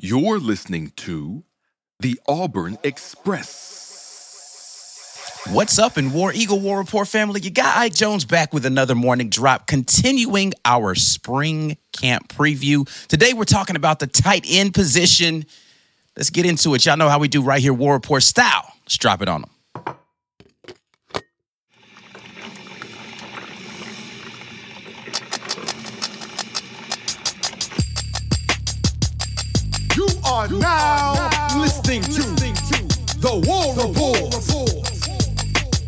You're 0.00 0.38
listening 0.38 0.92
to 0.98 1.42
the 1.98 2.20
Auburn 2.28 2.78
Express. 2.84 3.74
What's 5.50 5.76
up 5.80 5.98
in 5.98 6.12
War 6.12 6.32
Eagle 6.32 6.60
War 6.60 6.78
Rapport 6.78 7.04
family? 7.04 7.40
You 7.40 7.50
got 7.50 7.76
Ike 7.76 7.94
Jones 7.94 8.24
back 8.24 8.54
with 8.54 8.64
another 8.64 8.94
morning 8.94 9.28
drop, 9.28 9.66
continuing 9.66 10.52
our 10.64 10.94
spring 10.94 11.78
camp 11.92 12.28
preview. 12.28 12.88
Today 13.08 13.32
we're 13.32 13.42
talking 13.42 13.74
about 13.74 13.98
the 13.98 14.06
tight 14.06 14.46
end 14.48 14.72
position. 14.72 15.44
Let's 16.16 16.30
get 16.30 16.46
into 16.46 16.74
it. 16.74 16.86
Y'all 16.86 16.96
know 16.96 17.08
how 17.08 17.18
we 17.18 17.26
do 17.26 17.42
right 17.42 17.60
here, 17.60 17.74
War 17.74 17.94
Rapport 17.94 18.20
style. 18.20 18.72
Let's 18.84 18.98
drop 18.98 19.20
it 19.20 19.28
on 19.28 19.40
them. 19.40 19.50
Are 30.30 30.46
now 30.48 31.30
listening 31.58 32.02
to 32.02 32.22
the 33.18 33.32
War 33.46 33.74
Rapport. 33.74 34.30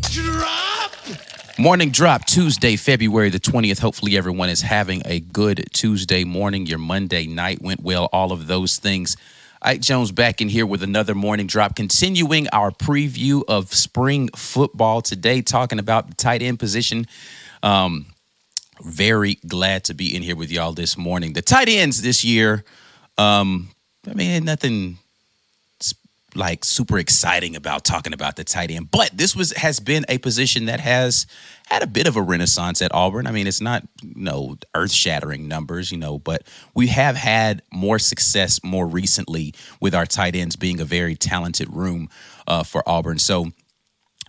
Drop. 0.09 1.59
Morning 1.59 1.91
drop 1.91 2.25
Tuesday, 2.25 2.75
February 2.75 3.29
the 3.29 3.39
20th. 3.39 3.79
Hopefully, 3.79 4.17
everyone 4.17 4.49
is 4.49 4.61
having 4.61 5.03
a 5.05 5.19
good 5.19 5.65
Tuesday 5.73 6.23
morning. 6.23 6.65
Your 6.65 6.79
Monday 6.79 7.27
night 7.27 7.61
went 7.61 7.83
well, 7.83 8.09
all 8.11 8.31
of 8.31 8.47
those 8.47 8.77
things. 8.77 9.15
Ike 9.61 9.81
Jones 9.81 10.11
back 10.11 10.41
in 10.41 10.49
here 10.49 10.65
with 10.65 10.81
another 10.81 11.13
morning 11.13 11.45
drop, 11.45 11.75
continuing 11.75 12.47
our 12.49 12.71
preview 12.71 13.43
of 13.47 13.71
spring 13.75 14.27
football 14.35 15.01
today, 15.01 15.43
talking 15.43 15.77
about 15.77 16.09
the 16.09 16.15
tight 16.15 16.41
end 16.41 16.57
position. 16.57 17.05
Um, 17.61 18.07
very 18.81 19.35
glad 19.47 19.83
to 19.83 19.93
be 19.93 20.15
in 20.15 20.23
here 20.23 20.35
with 20.35 20.51
y'all 20.51 20.73
this 20.73 20.97
morning. 20.97 21.33
The 21.33 21.43
tight 21.43 21.69
ends 21.69 22.01
this 22.01 22.23
year, 22.23 22.63
um, 23.19 23.69
I 24.09 24.13
mean, 24.13 24.43
nothing 24.45 24.97
like 26.35 26.63
super 26.63 26.97
exciting 26.97 27.55
about 27.55 27.83
talking 27.83 28.13
about 28.13 28.35
the 28.35 28.43
tight 28.43 28.71
end, 28.71 28.89
but 28.89 29.11
this 29.13 29.35
was 29.35 29.51
has 29.53 29.79
been 29.79 30.05
a 30.07 30.17
position 30.17 30.65
that 30.65 30.79
has 30.79 31.27
had 31.67 31.83
a 31.83 31.87
bit 31.87 32.07
of 32.07 32.15
a 32.15 32.21
renaissance 32.21 32.81
at 32.81 32.93
Auburn. 32.93 33.27
I 33.27 33.31
mean, 33.31 33.47
it's 33.47 33.61
not 33.61 33.83
you 34.01 34.23
know 34.23 34.57
earth 34.73 34.91
shattering 34.91 35.47
numbers, 35.47 35.91
you 35.91 35.97
know, 35.97 36.17
but 36.19 36.43
we 36.73 36.87
have 36.87 37.15
had 37.15 37.61
more 37.71 37.99
success 37.99 38.63
more 38.63 38.87
recently 38.87 39.53
with 39.79 39.93
our 39.93 40.05
tight 40.05 40.35
ends 40.35 40.55
being 40.55 40.79
a 40.79 40.85
very 40.85 41.15
talented 41.15 41.71
room 41.73 42.09
uh, 42.47 42.63
for 42.63 42.87
Auburn. 42.87 43.19
So 43.19 43.47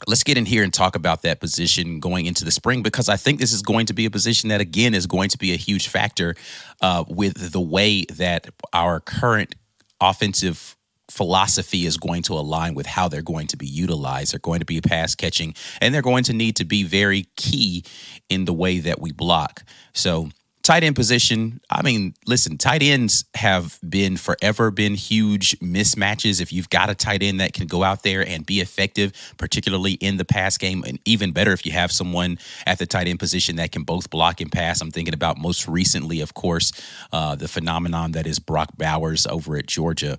let's 0.09 0.25
get 0.25 0.37
in 0.37 0.47
here 0.47 0.65
and 0.65 0.75
talk 0.75 0.97
about 0.97 1.23
that 1.23 1.41
position 1.41 2.01
going 2.01 2.27
into 2.27 2.45
the 2.45 2.51
spring 2.51 2.83
because 2.83 3.09
I 3.09 3.17
think 3.17 3.39
this 3.39 3.53
is 3.53 3.63
going 3.63 3.87
to 3.87 3.95
be 3.95 4.07
a 4.07 4.11
position 4.11 4.49
that 4.49 4.61
again 4.61 4.95
is 4.95 5.07
going 5.07 5.29
to 5.29 5.39
be 5.39 5.53
a 5.53 5.57
huge 5.57 5.89
factor 5.89 6.35
uh, 6.81 7.05
with 7.09 7.53
the 7.53 7.61
way 7.61 8.05
that 8.07 8.49
our 8.73 8.99
current 8.99 9.55
offensive 10.03 10.77
philosophy 11.11 11.87
is 11.87 11.97
going 11.97 12.23
to 12.23 12.33
align 12.33 12.75
with 12.75 12.87
how 12.87 13.07
they're 13.07 13.23
going 13.23 13.47
to 13.47 13.57
be 13.57 13.67
utilized. 13.67 14.33
They're 14.33 14.41
going 14.41 14.61
to 14.61 14.67
be 14.67 14.81
pass 14.81 15.15
catching 15.15 15.55
and 15.81 15.95
they're 15.95 16.03
going 16.03 16.25
to 16.25 16.33
need 16.33 16.57
to 16.57 16.65
be 16.65 16.83
very 16.85 17.27
key 17.37 17.85
in 18.29 18.47
the 18.47 18.53
way 18.53 18.79
that 18.81 19.01
we 19.01 19.13
block. 19.13 19.63
So 19.93 20.31
tight 20.63 20.85
end 20.85 20.97
position 20.97 21.61
i 21.71 21.83
mean 21.83 22.15
listen 22.27 22.57
tight 22.57 22.83
ends 22.83 23.25
have 23.35 23.79
been 23.89 24.17
forever 24.17 24.71
been 24.71 24.95
huge 24.95 25.59
mismatches. 25.61 26.41
If 26.41 26.53
you've 26.53 26.71
got 26.71 26.91
a 26.91 26.95
tight 26.95 27.23
end 27.23 27.41
that 27.41 27.53
can 27.53 27.67
go 27.67 27.83
out 27.83 28.03
there 28.03 28.27
and 28.27 28.45
be 28.45 28.61
effective 28.61 29.13
particularly 29.37 29.93
in 29.93 30.17
the 30.17 30.25
pass 30.25 30.57
game 30.59 30.85
and 30.87 30.99
even 31.05 31.33
better 31.33 31.53
if 31.53 31.67
you 31.67 31.73
have 31.73 31.93
someone 31.93 32.39
at 32.67 32.79
the 32.79 32.87
tight 32.87 33.09
end 33.09 33.19
position 33.19 33.57
that 33.57 33.73
can 33.73 33.83
both 33.83 34.11
block 34.11 34.41
and 34.41 34.51
pass. 34.51 34.81
I'm 34.81 34.91
thinking 34.91 35.15
about 35.15 35.39
most 35.39 35.69
recently 35.69 36.21
of 36.21 36.35
course 36.35 36.73
uh, 37.13 37.35
the 37.35 37.49
phenomenon 37.49 38.13
that 38.13 38.27
is 38.27 38.39
brock 38.39 38.71
bowers 38.77 39.27
over 39.27 39.57
at 39.57 39.67
georgia 39.67 40.19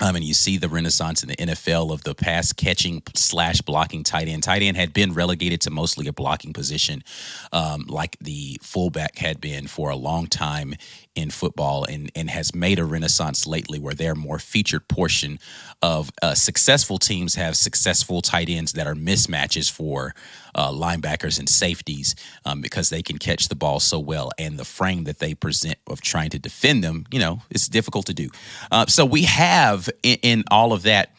um, 0.00 0.16
and 0.16 0.24
you 0.24 0.34
see 0.34 0.56
the 0.56 0.68
renaissance 0.68 1.22
in 1.22 1.28
the 1.28 1.36
NFL 1.36 1.92
of 1.92 2.04
the 2.04 2.14
pass 2.14 2.52
catching 2.52 3.02
slash 3.14 3.60
blocking 3.60 4.02
tight 4.02 4.28
end. 4.28 4.42
Tight 4.42 4.62
end 4.62 4.76
had 4.76 4.92
been 4.92 5.12
relegated 5.12 5.60
to 5.62 5.70
mostly 5.70 6.06
a 6.06 6.12
blocking 6.12 6.52
position, 6.52 7.02
um, 7.52 7.84
like 7.88 8.16
the 8.20 8.58
fullback 8.62 9.18
had 9.18 9.40
been 9.40 9.66
for 9.66 9.90
a 9.90 9.96
long 9.96 10.26
time 10.26 10.74
in 11.18 11.30
football, 11.30 11.84
and 11.84 12.10
and 12.14 12.30
has 12.30 12.54
made 12.54 12.78
a 12.78 12.84
renaissance 12.84 13.46
lately 13.46 13.78
where 13.78 13.94
they're 13.94 14.14
more 14.14 14.38
featured 14.38 14.86
portion 14.88 15.38
of 15.82 16.10
uh, 16.22 16.34
successful 16.34 16.98
teams 16.98 17.34
have 17.34 17.56
successful 17.56 18.22
tight 18.22 18.48
ends 18.48 18.72
that 18.72 18.86
are 18.86 18.94
mismatches 18.94 19.70
for 19.70 20.14
uh, 20.54 20.70
linebackers 20.70 21.38
and 21.38 21.48
safeties 21.48 22.14
um, 22.44 22.60
because 22.60 22.88
they 22.88 23.02
can 23.02 23.18
catch 23.18 23.48
the 23.48 23.54
ball 23.56 23.80
so 23.80 23.98
well, 23.98 24.30
and 24.38 24.58
the 24.58 24.64
frame 24.64 25.04
that 25.04 25.18
they 25.18 25.34
present 25.34 25.78
of 25.86 26.00
trying 26.00 26.30
to 26.30 26.38
defend 26.38 26.84
them, 26.84 27.04
you 27.10 27.18
know, 27.18 27.42
it's 27.50 27.68
difficult 27.68 28.06
to 28.06 28.14
do. 28.14 28.30
Uh, 28.70 28.86
so 28.86 29.04
we 29.04 29.24
have 29.24 29.88
in, 30.02 30.18
in 30.22 30.44
all 30.50 30.72
of 30.72 30.82
that 30.82 31.10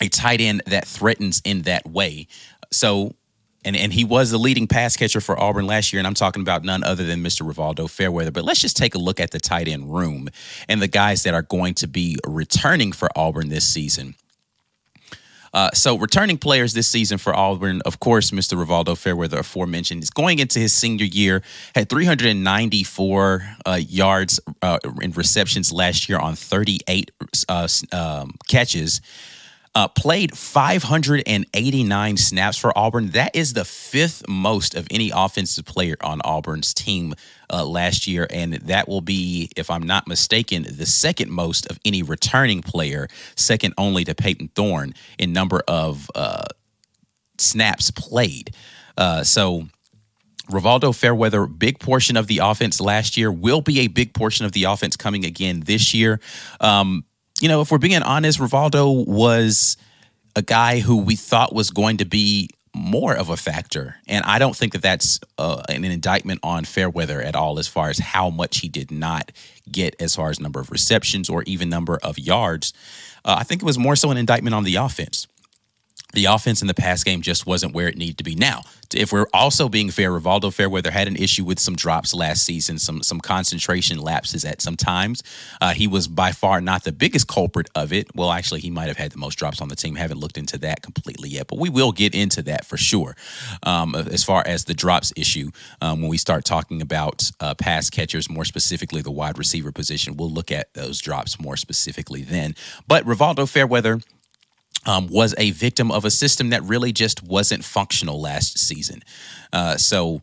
a 0.00 0.08
tight 0.08 0.40
end 0.40 0.62
that 0.66 0.86
threatens 0.86 1.40
in 1.44 1.62
that 1.62 1.86
way. 1.86 2.26
So 2.70 3.14
and 3.64 3.76
and 3.76 3.92
he 3.92 4.04
was 4.04 4.30
the 4.30 4.38
leading 4.38 4.66
pass 4.66 4.96
catcher 4.96 5.20
for 5.20 5.38
Auburn 5.38 5.66
last 5.66 5.92
year, 5.92 5.98
and 6.00 6.06
I'm 6.06 6.14
talking 6.14 6.42
about 6.42 6.64
none 6.64 6.84
other 6.84 7.04
than 7.04 7.22
Mr. 7.22 7.50
Rivaldo 7.50 7.90
Fairweather. 7.90 8.30
But 8.30 8.44
let's 8.44 8.60
just 8.60 8.76
take 8.76 8.94
a 8.94 8.98
look 8.98 9.20
at 9.20 9.30
the 9.30 9.40
tight 9.40 9.68
end 9.68 9.92
room 9.92 10.28
and 10.68 10.80
the 10.80 10.88
guys 10.88 11.22
that 11.24 11.34
are 11.34 11.42
going 11.42 11.74
to 11.74 11.88
be 11.88 12.16
returning 12.26 12.92
for 12.92 13.08
Auburn 13.16 13.48
this 13.48 13.66
season. 13.66 14.14
Uh, 15.52 15.70
so 15.72 15.96
returning 15.96 16.38
players 16.38 16.74
this 16.74 16.88
season 16.88 17.18
for 17.18 17.34
Auburn, 17.34 17.80
of 17.84 18.00
course, 18.00 18.30
Mr. 18.30 18.62
Rivaldo 18.62 18.96
Fairweather, 18.96 19.38
aforementioned, 19.38 20.02
is 20.02 20.10
going 20.10 20.38
into 20.38 20.58
his 20.58 20.72
senior 20.72 21.06
year, 21.06 21.42
had 21.74 21.88
394 21.88 23.56
uh, 23.66 23.72
yards 23.80 24.40
uh, 24.62 24.78
in 25.00 25.12
receptions 25.12 25.72
last 25.72 26.08
year 26.08 26.18
on 26.18 26.34
38 26.34 27.10
uh, 27.48 27.68
um, 27.92 28.34
catches. 28.46 29.00
Uh, 29.78 29.86
played 29.86 30.36
589 30.36 32.16
snaps 32.16 32.56
for 32.56 32.76
Auburn. 32.76 33.10
That 33.10 33.36
is 33.36 33.52
the 33.52 33.64
fifth 33.64 34.26
most 34.26 34.74
of 34.74 34.88
any 34.90 35.12
offensive 35.14 35.66
player 35.66 35.94
on 36.00 36.20
Auburn's 36.24 36.74
team 36.74 37.14
uh, 37.48 37.64
last 37.64 38.08
year. 38.08 38.26
And 38.28 38.54
that 38.54 38.88
will 38.88 39.02
be, 39.02 39.50
if 39.56 39.70
I'm 39.70 39.84
not 39.84 40.08
mistaken, 40.08 40.66
the 40.68 40.84
second 40.84 41.30
most 41.30 41.70
of 41.70 41.78
any 41.84 42.02
returning 42.02 42.60
player, 42.60 43.06
second 43.36 43.74
only 43.78 44.02
to 44.02 44.16
Payton 44.16 44.48
Thorne 44.56 44.94
in 45.16 45.32
number 45.32 45.62
of 45.68 46.10
uh, 46.12 46.46
snaps 47.38 47.92
played. 47.92 48.56
Uh, 48.96 49.22
so, 49.22 49.68
Rivaldo 50.50 50.92
Fairweather, 50.92 51.46
big 51.46 51.78
portion 51.78 52.16
of 52.16 52.26
the 52.26 52.38
offense 52.38 52.80
last 52.80 53.16
year, 53.16 53.30
will 53.30 53.60
be 53.60 53.78
a 53.80 53.86
big 53.86 54.12
portion 54.12 54.44
of 54.44 54.50
the 54.50 54.64
offense 54.64 54.96
coming 54.96 55.24
again 55.24 55.60
this 55.60 55.94
year. 55.94 56.18
Um, 56.58 57.04
you 57.40 57.48
know, 57.48 57.60
if 57.60 57.70
we're 57.70 57.78
being 57.78 58.02
honest, 58.02 58.38
Rivaldo 58.38 59.06
was 59.06 59.76
a 60.34 60.42
guy 60.42 60.80
who 60.80 60.98
we 60.98 61.16
thought 61.16 61.54
was 61.54 61.70
going 61.70 61.98
to 61.98 62.04
be 62.04 62.50
more 62.74 63.16
of 63.16 63.28
a 63.28 63.36
factor. 63.36 63.96
And 64.06 64.24
I 64.24 64.38
don't 64.38 64.56
think 64.56 64.72
that 64.72 64.82
that's 64.82 65.20
uh, 65.36 65.62
an 65.68 65.84
indictment 65.84 66.40
on 66.42 66.64
Fairweather 66.64 67.20
at 67.20 67.34
all, 67.34 67.58
as 67.58 67.66
far 67.66 67.90
as 67.90 67.98
how 67.98 68.30
much 68.30 68.58
he 68.58 68.68
did 68.68 68.90
not 68.90 69.32
get 69.70 69.96
as 70.00 70.14
far 70.14 70.30
as 70.30 70.38
number 70.38 70.60
of 70.60 70.70
receptions 70.70 71.28
or 71.28 71.42
even 71.44 71.68
number 71.68 71.98
of 72.02 72.18
yards. 72.18 72.72
Uh, 73.24 73.36
I 73.38 73.44
think 73.44 73.62
it 73.62 73.64
was 73.66 73.78
more 73.78 73.96
so 73.96 74.10
an 74.10 74.16
indictment 74.16 74.54
on 74.54 74.64
the 74.64 74.76
offense. 74.76 75.26
The 76.14 76.26
offense 76.26 76.62
in 76.62 76.68
the 76.68 76.74
pass 76.74 77.04
game 77.04 77.20
just 77.20 77.46
wasn't 77.46 77.74
where 77.74 77.88
it 77.88 77.96
needed 77.96 78.18
to 78.18 78.24
be. 78.24 78.34
Now, 78.34 78.62
if 78.94 79.12
we're 79.12 79.26
also 79.32 79.68
being 79.68 79.90
fair, 79.90 80.10
Rivaldo 80.10 80.52
Fairweather 80.52 80.90
had 80.90 81.08
an 81.08 81.16
issue 81.16 81.44
with 81.44 81.58
some 81.58 81.76
drops 81.76 82.14
last 82.14 82.44
season, 82.44 82.78
some 82.78 83.02
some 83.02 83.20
concentration 83.20 83.98
lapses 83.98 84.44
at 84.44 84.62
some 84.62 84.76
times. 84.76 85.22
Uh, 85.60 85.74
he 85.74 85.86
was 85.86 86.08
by 86.08 86.32
far 86.32 86.60
not 86.60 86.84
the 86.84 86.92
biggest 86.92 87.28
culprit 87.28 87.68
of 87.74 87.92
it. 87.92 88.08
Well, 88.14 88.30
actually, 88.30 88.60
he 88.60 88.70
might 88.70 88.88
have 88.88 88.96
had 88.96 89.12
the 89.12 89.18
most 89.18 89.36
drops 89.36 89.60
on 89.60 89.68
the 89.68 89.76
team. 89.76 89.96
Haven't 89.96 90.18
looked 90.18 90.38
into 90.38 90.58
that 90.58 90.82
completely 90.82 91.28
yet, 91.28 91.48
but 91.48 91.58
we 91.58 91.68
will 91.68 91.92
get 91.92 92.14
into 92.14 92.42
that 92.42 92.64
for 92.64 92.76
sure. 92.76 93.16
Um, 93.62 93.94
as 93.94 94.24
far 94.24 94.42
as 94.46 94.64
the 94.64 94.74
drops 94.74 95.12
issue, 95.16 95.50
um, 95.80 96.00
when 96.00 96.08
we 96.08 96.18
start 96.18 96.44
talking 96.44 96.80
about 96.80 97.30
uh, 97.40 97.54
pass 97.54 97.90
catchers, 97.90 98.30
more 98.30 98.44
specifically 98.44 99.02
the 99.02 99.10
wide 99.10 99.38
receiver 99.38 99.72
position, 99.72 100.16
we'll 100.16 100.30
look 100.30 100.50
at 100.50 100.72
those 100.74 101.00
drops 101.00 101.40
more 101.40 101.56
specifically 101.56 102.22
then. 102.22 102.54
But 102.86 103.04
Rivaldo 103.04 103.48
Fairweather 103.48 104.00
um, 104.88 105.06
was 105.06 105.34
a 105.38 105.50
victim 105.52 105.92
of 105.92 106.04
a 106.04 106.10
system 106.10 106.50
that 106.50 106.62
really 106.64 106.92
just 106.92 107.22
wasn't 107.22 107.62
functional 107.62 108.20
last 108.20 108.58
season. 108.58 109.02
Uh, 109.52 109.76
so 109.76 110.22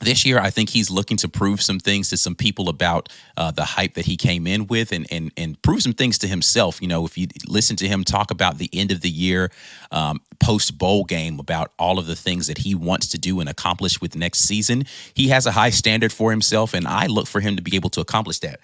this 0.00 0.26
year, 0.26 0.38
I 0.38 0.50
think 0.50 0.70
he's 0.70 0.90
looking 0.90 1.16
to 1.18 1.28
prove 1.28 1.62
some 1.62 1.78
things 1.78 2.10
to 2.10 2.16
some 2.16 2.34
people 2.34 2.68
about 2.68 3.08
uh, 3.36 3.52
the 3.52 3.64
hype 3.64 3.94
that 3.94 4.04
he 4.04 4.16
came 4.16 4.46
in 4.46 4.66
with, 4.66 4.92
and 4.92 5.06
and 5.10 5.32
and 5.36 5.60
prove 5.62 5.82
some 5.82 5.94
things 5.94 6.18
to 6.18 6.28
himself. 6.28 6.82
You 6.82 6.88
know, 6.88 7.06
if 7.06 7.16
you 7.16 7.28
listen 7.46 7.76
to 7.76 7.88
him 7.88 8.04
talk 8.04 8.30
about 8.30 8.58
the 8.58 8.68
end 8.72 8.92
of 8.92 9.00
the 9.00 9.08
year, 9.08 9.50
um, 9.92 10.20
post 10.40 10.76
bowl 10.76 11.04
game, 11.04 11.38
about 11.38 11.72
all 11.78 11.98
of 11.98 12.06
the 12.06 12.16
things 12.16 12.48
that 12.48 12.58
he 12.58 12.74
wants 12.74 13.08
to 13.08 13.18
do 13.18 13.40
and 13.40 13.48
accomplish 13.48 14.00
with 14.00 14.16
next 14.16 14.40
season, 14.40 14.84
he 15.14 15.28
has 15.28 15.46
a 15.46 15.52
high 15.52 15.70
standard 15.70 16.12
for 16.12 16.30
himself, 16.30 16.74
and 16.74 16.86
I 16.86 17.06
look 17.06 17.26
for 17.26 17.40
him 17.40 17.56
to 17.56 17.62
be 17.62 17.76
able 17.76 17.90
to 17.90 18.00
accomplish 18.00 18.40
that. 18.40 18.60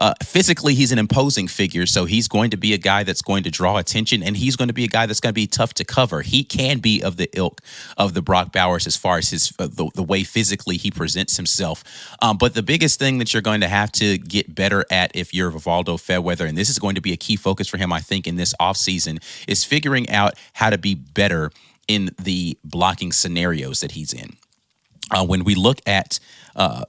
Uh, 0.00 0.14
physically, 0.22 0.74
he's 0.74 0.92
an 0.92 0.98
imposing 0.98 1.46
figure, 1.46 1.84
so 1.84 2.06
he's 2.06 2.26
going 2.26 2.50
to 2.50 2.56
be 2.56 2.72
a 2.72 2.78
guy 2.78 3.04
that's 3.04 3.20
going 3.20 3.42
to 3.42 3.50
draw 3.50 3.76
attention, 3.76 4.22
and 4.22 4.34
he's 4.34 4.56
going 4.56 4.68
to 4.68 4.74
be 4.74 4.84
a 4.84 4.88
guy 4.88 5.04
that's 5.04 5.20
going 5.20 5.30
to 5.30 5.34
be 5.34 5.46
tough 5.46 5.74
to 5.74 5.84
cover. 5.84 6.22
He 6.22 6.42
can 6.42 6.78
be 6.78 7.02
of 7.02 7.18
the 7.18 7.28
ilk 7.34 7.60
of 7.98 8.14
the 8.14 8.22
Brock 8.22 8.50
Bowers 8.50 8.86
as 8.86 8.96
far 8.96 9.18
as 9.18 9.28
his 9.28 9.52
uh, 9.58 9.66
the, 9.66 9.90
the 9.94 10.02
way 10.02 10.24
physically 10.24 10.78
he 10.78 10.90
presents 10.90 11.36
himself. 11.36 11.84
Um, 12.22 12.38
but 12.38 12.54
the 12.54 12.62
biggest 12.62 12.98
thing 12.98 13.18
that 13.18 13.34
you're 13.34 13.42
going 13.42 13.60
to 13.60 13.68
have 13.68 13.92
to 13.92 14.16
get 14.16 14.54
better 14.54 14.86
at 14.90 15.10
if 15.14 15.34
you're 15.34 15.50
Rivaldo 15.50 16.00
Fairweather, 16.00 16.46
and 16.46 16.56
this 16.56 16.70
is 16.70 16.78
going 16.78 16.94
to 16.94 17.02
be 17.02 17.12
a 17.12 17.18
key 17.18 17.36
focus 17.36 17.68
for 17.68 17.76
him, 17.76 17.92
I 17.92 18.00
think, 18.00 18.26
in 18.26 18.36
this 18.36 18.54
offseason, 18.58 19.22
is 19.46 19.64
figuring 19.64 20.08
out 20.08 20.34
how 20.54 20.70
to 20.70 20.78
be 20.78 20.94
better 20.94 21.52
in 21.88 22.10
the 22.18 22.56
blocking 22.64 23.12
scenarios 23.12 23.80
that 23.80 23.92
he's 23.92 24.14
in. 24.14 24.36
Uh, 25.10 25.26
when 25.26 25.44
we 25.44 25.54
look 25.54 25.80
at 25.86 26.20
uh, 26.56 26.84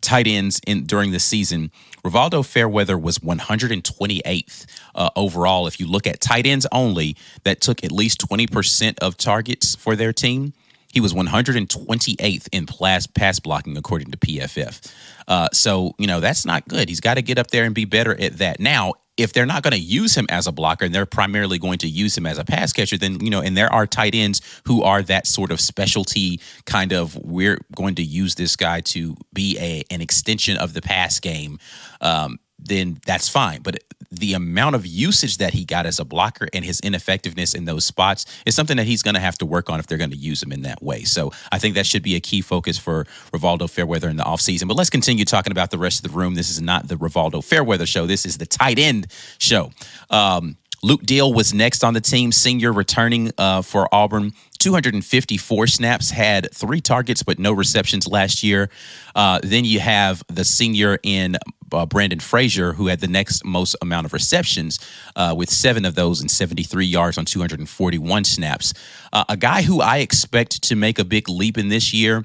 tight 0.00 0.26
ends 0.26 0.60
in 0.66 0.86
during 0.86 1.10
the 1.10 1.20
season, 1.20 1.70
Rivaldo 2.06 2.46
Fairweather 2.46 2.96
was 2.96 3.18
128th 3.18 4.66
uh, 4.94 5.10
overall. 5.16 5.66
If 5.66 5.80
you 5.80 5.88
look 5.88 6.06
at 6.06 6.20
tight 6.20 6.46
ends 6.46 6.64
only, 6.70 7.16
that 7.42 7.60
took 7.60 7.82
at 7.82 7.90
least 7.90 8.20
20% 8.20 8.98
of 9.00 9.16
targets 9.16 9.74
for 9.74 9.96
their 9.96 10.12
team. 10.12 10.52
He 10.96 11.00
was 11.00 11.12
128th 11.12 12.48
in 12.52 12.64
pass, 12.64 13.38
blocking, 13.38 13.76
according 13.76 14.12
to 14.12 14.16
PFF. 14.16 14.94
Uh, 15.28 15.46
so, 15.52 15.94
you 15.98 16.06
know, 16.06 16.20
that's 16.20 16.46
not 16.46 16.66
good. 16.68 16.88
He's 16.88 17.00
got 17.00 17.14
to 17.14 17.22
get 17.22 17.38
up 17.38 17.48
there 17.48 17.64
and 17.64 17.74
be 17.74 17.84
better 17.84 18.18
at 18.18 18.38
that. 18.38 18.60
Now, 18.60 18.94
if 19.18 19.34
they're 19.34 19.44
not 19.44 19.62
going 19.62 19.72
to 19.72 19.78
use 19.78 20.16
him 20.16 20.24
as 20.30 20.46
a 20.46 20.52
blocker 20.52 20.86
and 20.86 20.94
they're 20.94 21.04
primarily 21.04 21.58
going 21.58 21.76
to 21.80 21.86
use 21.86 22.16
him 22.16 22.24
as 22.24 22.38
a 22.38 22.46
pass 22.46 22.72
catcher, 22.72 22.96
then, 22.96 23.20
you 23.20 23.28
know, 23.28 23.42
and 23.42 23.54
there 23.54 23.70
are 23.70 23.86
tight 23.86 24.14
ends 24.14 24.40
who 24.64 24.82
are 24.84 25.02
that 25.02 25.26
sort 25.26 25.50
of 25.50 25.60
specialty 25.60 26.40
kind 26.64 26.94
of, 26.94 27.14
we're 27.16 27.58
going 27.74 27.96
to 27.96 28.02
use 28.02 28.36
this 28.36 28.56
guy 28.56 28.80
to 28.80 29.18
be 29.34 29.58
a 29.58 29.84
an 29.90 30.00
extension 30.00 30.56
of 30.56 30.72
the 30.72 30.80
pass 30.80 31.20
game. 31.20 31.58
Um, 32.00 32.38
then 32.58 33.00
that's 33.06 33.28
fine. 33.28 33.62
But 33.62 33.82
the 34.10 34.34
amount 34.34 34.76
of 34.76 34.86
usage 34.86 35.38
that 35.38 35.52
he 35.52 35.64
got 35.64 35.86
as 35.86 35.98
a 35.98 36.04
blocker 36.04 36.48
and 36.52 36.64
his 36.64 36.80
ineffectiveness 36.80 37.54
in 37.54 37.64
those 37.64 37.84
spots 37.84 38.24
is 38.46 38.54
something 38.54 38.76
that 38.76 38.86
he's 38.86 39.02
going 39.02 39.14
to 39.14 39.20
have 39.20 39.36
to 39.38 39.46
work 39.46 39.68
on 39.68 39.80
if 39.80 39.86
they're 39.86 39.98
going 39.98 40.10
to 40.10 40.16
use 40.16 40.42
him 40.42 40.52
in 40.52 40.62
that 40.62 40.82
way. 40.82 41.02
So 41.04 41.32
I 41.52 41.58
think 41.58 41.74
that 41.74 41.86
should 41.86 42.02
be 42.02 42.14
a 42.14 42.20
key 42.20 42.40
focus 42.40 42.78
for 42.78 43.04
Rivaldo 43.32 43.68
Fairweather 43.68 44.08
in 44.08 44.16
the 44.16 44.24
offseason. 44.24 44.68
But 44.68 44.76
let's 44.76 44.90
continue 44.90 45.24
talking 45.24 45.50
about 45.50 45.70
the 45.70 45.78
rest 45.78 46.04
of 46.04 46.10
the 46.10 46.16
room. 46.16 46.34
This 46.34 46.50
is 46.50 46.60
not 46.60 46.88
the 46.88 46.96
Rivaldo 46.96 47.44
Fairweather 47.44 47.86
show. 47.86 48.06
This 48.06 48.24
is 48.24 48.38
the 48.38 48.46
tight 48.46 48.78
end 48.78 49.08
show. 49.38 49.70
Um, 50.10 50.56
Luke 50.82 51.02
Deal 51.02 51.32
was 51.32 51.54
next 51.54 51.82
on 51.82 51.94
the 51.94 52.00
team, 52.00 52.32
senior 52.32 52.72
returning 52.72 53.32
uh, 53.38 53.62
for 53.62 53.92
Auburn. 53.92 54.32
254 54.58 55.66
snaps, 55.66 56.10
had 56.10 56.52
three 56.52 56.80
targets 56.80 57.22
but 57.22 57.38
no 57.38 57.52
receptions 57.52 58.06
last 58.08 58.42
year. 58.42 58.68
Uh, 59.14 59.38
then 59.42 59.64
you 59.64 59.80
have 59.80 60.22
the 60.28 60.44
senior 60.44 60.98
in 61.02 61.36
uh, 61.72 61.86
Brandon 61.86 62.20
Frazier, 62.20 62.72
who 62.74 62.88
had 62.88 63.00
the 63.00 63.06
next 63.06 63.44
most 63.44 63.76
amount 63.80 64.06
of 64.06 64.12
receptions, 64.12 64.78
uh, 65.14 65.34
with 65.36 65.50
seven 65.50 65.84
of 65.84 65.94
those 65.94 66.20
and 66.20 66.30
73 66.30 66.84
yards 66.84 67.18
on 67.18 67.24
241 67.24 68.24
snaps. 68.24 68.72
Uh, 69.12 69.24
a 69.28 69.36
guy 69.36 69.62
who 69.62 69.80
I 69.80 69.98
expect 69.98 70.62
to 70.62 70.76
make 70.76 70.98
a 70.98 71.04
big 71.04 71.28
leap 71.28 71.58
in 71.58 71.68
this 71.68 71.92
year 71.92 72.24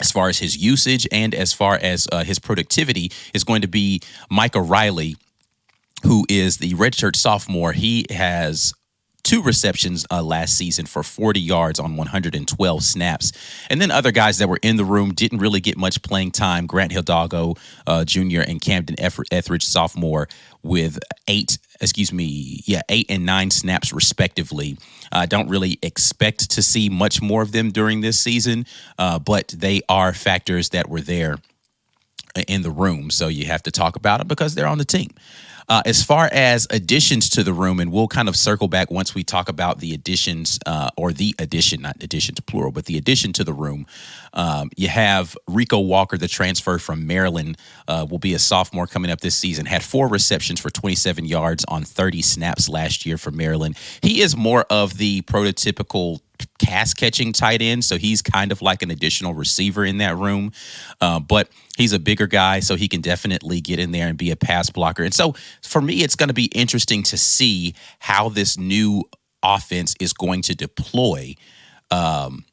as 0.00 0.10
far 0.10 0.28
as 0.28 0.38
his 0.38 0.56
usage 0.56 1.08
and 1.10 1.34
as 1.34 1.52
far 1.52 1.78
as 1.80 2.06
uh, 2.12 2.22
his 2.22 2.38
productivity 2.38 3.10
is 3.32 3.44
going 3.44 3.62
to 3.62 3.68
be 3.68 4.00
Micah 4.30 4.60
Riley, 4.60 5.16
who 6.06 6.24
is 6.28 6.58
the 6.58 6.72
redshirt 6.74 7.16
sophomore. 7.16 7.72
He 7.72 8.06
has 8.10 8.72
two 9.24 9.42
receptions 9.42 10.06
uh, 10.08 10.22
last 10.22 10.56
season 10.56 10.86
for 10.86 11.02
40 11.02 11.40
yards 11.40 11.80
on 11.80 11.96
112 11.96 12.82
snaps. 12.84 13.32
And 13.68 13.82
then 13.82 13.90
other 13.90 14.12
guys 14.12 14.38
that 14.38 14.48
were 14.48 14.60
in 14.62 14.76
the 14.76 14.84
room 14.84 15.14
didn't 15.14 15.40
really 15.40 15.60
get 15.60 15.76
much 15.76 16.00
playing 16.02 16.30
time. 16.30 16.66
Grant 16.66 16.92
Hidalgo 16.92 17.56
uh, 17.88 18.04
Jr. 18.04 18.42
and 18.46 18.60
Camden 18.60 18.94
Etheridge, 19.00 19.64
sophomore, 19.64 20.28
with 20.62 21.00
eight, 21.26 21.58
excuse 21.80 22.12
me, 22.12 22.62
yeah, 22.66 22.82
eight 22.88 23.06
and 23.08 23.26
nine 23.26 23.50
snaps 23.50 23.92
respectively. 23.92 24.78
I 25.10 25.24
uh, 25.24 25.26
don't 25.26 25.48
really 25.48 25.80
expect 25.82 26.52
to 26.52 26.62
see 26.62 26.88
much 26.88 27.20
more 27.20 27.42
of 27.42 27.50
them 27.50 27.72
during 27.72 28.02
this 28.02 28.20
season, 28.20 28.64
uh, 28.96 29.18
but 29.18 29.48
they 29.48 29.80
are 29.88 30.12
factors 30.12 30.68
that 30.68 30.88
were 30.88 31.00
there 31.00 31.38
in 32.46 32.62
the 32.62 32.70
room. 32.70 33.10
So 33.10 33.26
you 33.26 33.46
have 33.46 33.64
to 33.64 33.72
talk 33.72 33.96
about 33.96 34.20
it 34.20 34.28
because 34.28 34.54
they're 34.54 34.68
on 34.68 34.78
the 34.78 34.84
team. 34.84 35.10
Uh, 35.68 35.82
as 35.84 36.02
far 36.02 36.28
as 36.32 36.66
additions 36.70 37.28
to 37.30 37.42
the 37.42 37.52
room, 37.52 37.80
and 37.80 37.90
we'll 37.90 38.06
kind 38.06 38.28
of 38.28 38.36
circle 38.36 38.68
back 38.68 38.90
once 38.90 39.14
we 39.14 39.24
talk 39.24 39.48
about 39.48 39.80
the 39.80 39.92
additions 39.92 40.58
uh, 40.66 40.88
or 40.96 41.12
the 41.12 41.34
addition, 41.38 41.82
not 41.82 41.96
addition 42.02 42.34
to 42.34 42.42
plural, 42.42 42.70
but 42.70 42.84
the 42.84 42.96
addition 42.96 43.32
to 43.32 43.42
the 43.42 43.52
room. 43.52 43.86
Um, 44.32 44.70
you 44.76 44.88
have 44.88 45.36
Rico 45.48 45.80
Walker, 45.80 46.16
the 46.16 46.28
transfer 46.28 46.78
from 46.78 47.06
Maryland, 47.06 47.58
uh, 47.88 48.06
will 48.08 48.18
be 48.18 48.34
a 48.34 48.38
sophomore 48.38 48.86
coming 48.86 49.10
up 49.10 49.20
this 49.20 49.34
season. 49.34 49.66
Had 49.66 49.82
four 49.82 50.08
receptions 50.08 50.60
for 50.60 50.70
27 50.70 51.24
yards 51.24 51.64
on 51.66 51.82
30 51.82 52.22
snaps 52.22 52.68
last 52.68 53.04
year 53.04 53.18
for 53.18 53.30
Maryland. 53.30 53.76
He 54.02 54.20
is 54.20 54.36
more 54.36 54.66
of 54.70 54.98
the 54.98 55.22
prototypical 55.22 56.20
cast 56.58 56.96
catching 56.96 57.32
tight 57.32 57.62
end, 57.62 57.84
so 57.84 57.96
he's 57.96 58.22
kind 58.22 58.52
of 58.52 58.62
like 58.62 58.82
an 58.82 58.90
additional 58.90 59.34
receiver 59.34 59.84
in 59.84 59.98
that 59.98 60.16
room. 60.16 60.52
Uh, 61.00 61.20
but 61.20 61.48
he's 61.76 61.92
a 61.92 61.98
bigger 61.98 62.26
guy, 62.26 62.60
so 62.60 62.76
he 62.76 62.88
can 62.88 63.00
definitely 63.00 63.60
get 63.60 63.78
in 63.78 63.92
there 63.92 64.08
and 64.08 64.18
be 64.18 64.30
a 64.30 64.36
pass 64.36 64.70
blocker. 64.70 65.02
And 65.02 65.14
so 65.14 65.34
for 65.62 65.80
me, 65.80 66.02
it's 66.02 66.16
going 66.16 66.28
to 66.28 66.34
be 66.34 66.46
interesting 66.46 67.02
to 67.04 67.16
see 67.16 67.74
how 67.98 68.28
this 68.28 68.58
new 68.58 69.04
offense 69.42 69.94
is 70.00 70.12
going 70.12 70.42
to 70.42 70.54
deploy. 70.54 71.34
Um, 71.90 72.44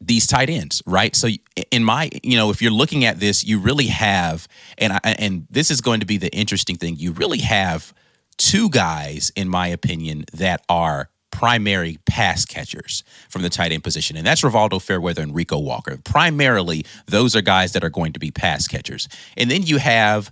these 0.00 0.26
tight 0.26 0.50
ends, 0.50 0.82
right? 0.86 1.16
So 1.16 1.28
in 1.70 1.82
my, 1.82 2.10
you 2.22 2.36
know, 2.36 2.50
if 2.50 2.60
you're 2.60 2.70
looking 2.70 3.04
at 3.04 3.20
this, 3.20 3.44
you 3.44 3.58
really 3.58 3.86
have, 3.86 4.46
and 4.76 4.92
I, 4.92 5.16
and 5.18 5.46
this 5.48 5.70
is 5.70 5.80
going 5.80 6.00
to 6.00 6.06
be 6.06 6.18
the 6.18 6.34
interesting 6.34 6.76
thing. 6.76 6.96
You 6.96 7.12
really 7.12 7.38
have 7.38 7.94
two 8.36 8.68
guys, 8.68 9.32
in 9.34 9.48
my 9.48 9.68
opinion, 9.68 10.24
that 10.34 10.62
are 10.68 11.08
primary 11.34 11.98
pass 12.06 12.44
catchers 12.44 13.02
from 13.28 13.42
the 13.42 13.50
tight 13.50 13.72
end 13.72 13.82
position, 13.82 14.16
and 14.16 14.24
that's 14.24 14.42
Rivaldo 14.42 14.80
Fairweather 14.80 15.20
and 15.20 15.34
Rico 15.34 15.58
Walker. 15.58 15.98
Primarily, 16.04 16.86
those 17.06 17.34
are 17.34 17.42
guys 17.42 17.72
that 17.72 17.82
are 17.82 17.90
going 17.90 18.12
to 18.12 18.20
be 18.20 18.30
pass 18.30 18.68
catchers. 18.68 19.08
And 19.36 19.50
then 19.50 19.64
you 19.64 19.78
have 19.78 20.30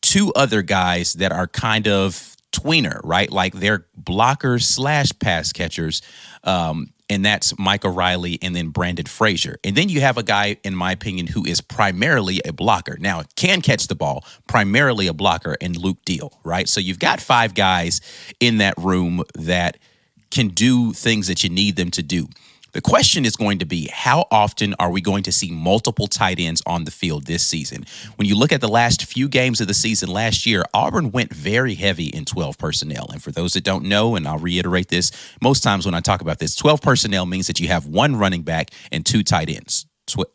two 0.00 0.32
other 0.34 0.62
guys 0.62 1.12
that 1.14 1.32
are 1.32 1.46
kind 1.46 1.86
of 1.86 2.34
tweener, 2.50 2.98
right? 3.04 3.30
Like 3.30 3.52
they're 3.52 3.86
blockers 4.02 4.62
slash 4.62 5.12
pass 5.18 5.52
catchers. 5.52 6.00
Um, 6.44 6.94
and 7.10 7.22
that's 7.22 7.56
Micah 7.58 7.90
Riley 7.90 8.38
and 8.40 8.56
then 8.56 8.70
Brandon 8.70 9.04
Frazier. 9.04 9.58
And 9.62 9.76
then 9.76 9.90
you 9.90 10.00
have 10.00 10.16
a 10.16 10.22
guy, 10.22 10.56
in 10.64 10.74
my 10.74 10.92
opinion, 10.92 11.26
who 11.26 11.44
is 11.44 11.60
primarily 11.60 12.40
a 12.44 12.54
blocker. 12.54 12.96
Now, 12.98 13.22
can 13.36 13.60
catch 13.60 13.86
the 13.86 13.94
ball, 13.94 14.24
primarily 14.48 15.08
a 15.08 15.12
blocker, 15.12 15.56
and 15.60 15.76
Luke 15.76 16.02
Deal, 16.06 16.40
right? 16.42 16.68
So 16.68 16.80
you've 16.80 16.98
got 16.98 17.20
five 17.20 17.54
guys 17.54 18.00
in 18.40 18.58
that 18.58 18.74
room 18.78 19.22
that– 19.34 19.76
can 20.30 20.48
do 20.48 20.92
things 20.92 21.28
that 21.28 21.42
you 21.44 21.50
need 21.50 21.76
them 21.76 21.90
to 21.92 22.02
do. 22.02 22.28
The 22.76 22.82
question 22.82 23.24
is 23.24 23.36
going 23.36 23.58
to 23.60 23.64
be 23.64 23.88
how 23.90 24.26
often 24.30 24.74
are 24.78 24.90
we 24.90 25.00
going 25.00 25.22
to 25.22 25.32
see 25.32 25.50
multiple 25.50 26.06
tight 26.06 26.38
ends 26.38 26.62
on 26.66 26.84
the 26.84 26.90
field 26.90 27.24
this 27.24 27.42
season? 27.42 27.86
When 28.16 28.28
you 28.28 28.36
look 28.36 28.52
at 28.52 28.60
the 28.60 28.68
last 28.68 29.06
few 29.06 29.28
games 29.30 29.62
of 29.62 29.66
the 29.66 29.72
season 29.72 30.10
last 30.10 30.44
year, 30.44 30.62
Auburn 30.74 31.10
went 31.10 31.32
very 31.32 31.74
heavy 31.74 32.08
in 32.08 32.26
12 32.26 32.58
personnel. 32.58 33.08
And 33.10 33.22
for 33.22 33.30
those 33.30 33.54
that 33.54 33.64
don't 33.64 33.86
know, 33.86 34.14
and 34.14 34.28
I'll 34.28 34.36
reiterate 34.36 34.88
this, 34.88 35.10
most 35.40 35.62
times 35.62 35.86
when 35.86 35.94
I 35.94 36.00
talk 36.00 36.20
about 36.20 36.38
this, 36.38 36.54
12 36.54 36.82
personnel 36.82 37.24
means 37.24 37.46
that 37.46 37.60
you 37.60 37.68
have 37.68 37.86
one 37.86 38.14
running 38.14 38.42
back 38.42 38.70
and 38.92 39.06
two 39.06 39.22
tight 39.22 39.48
ends. 39.48 39.86
Tw- 40.06 40.30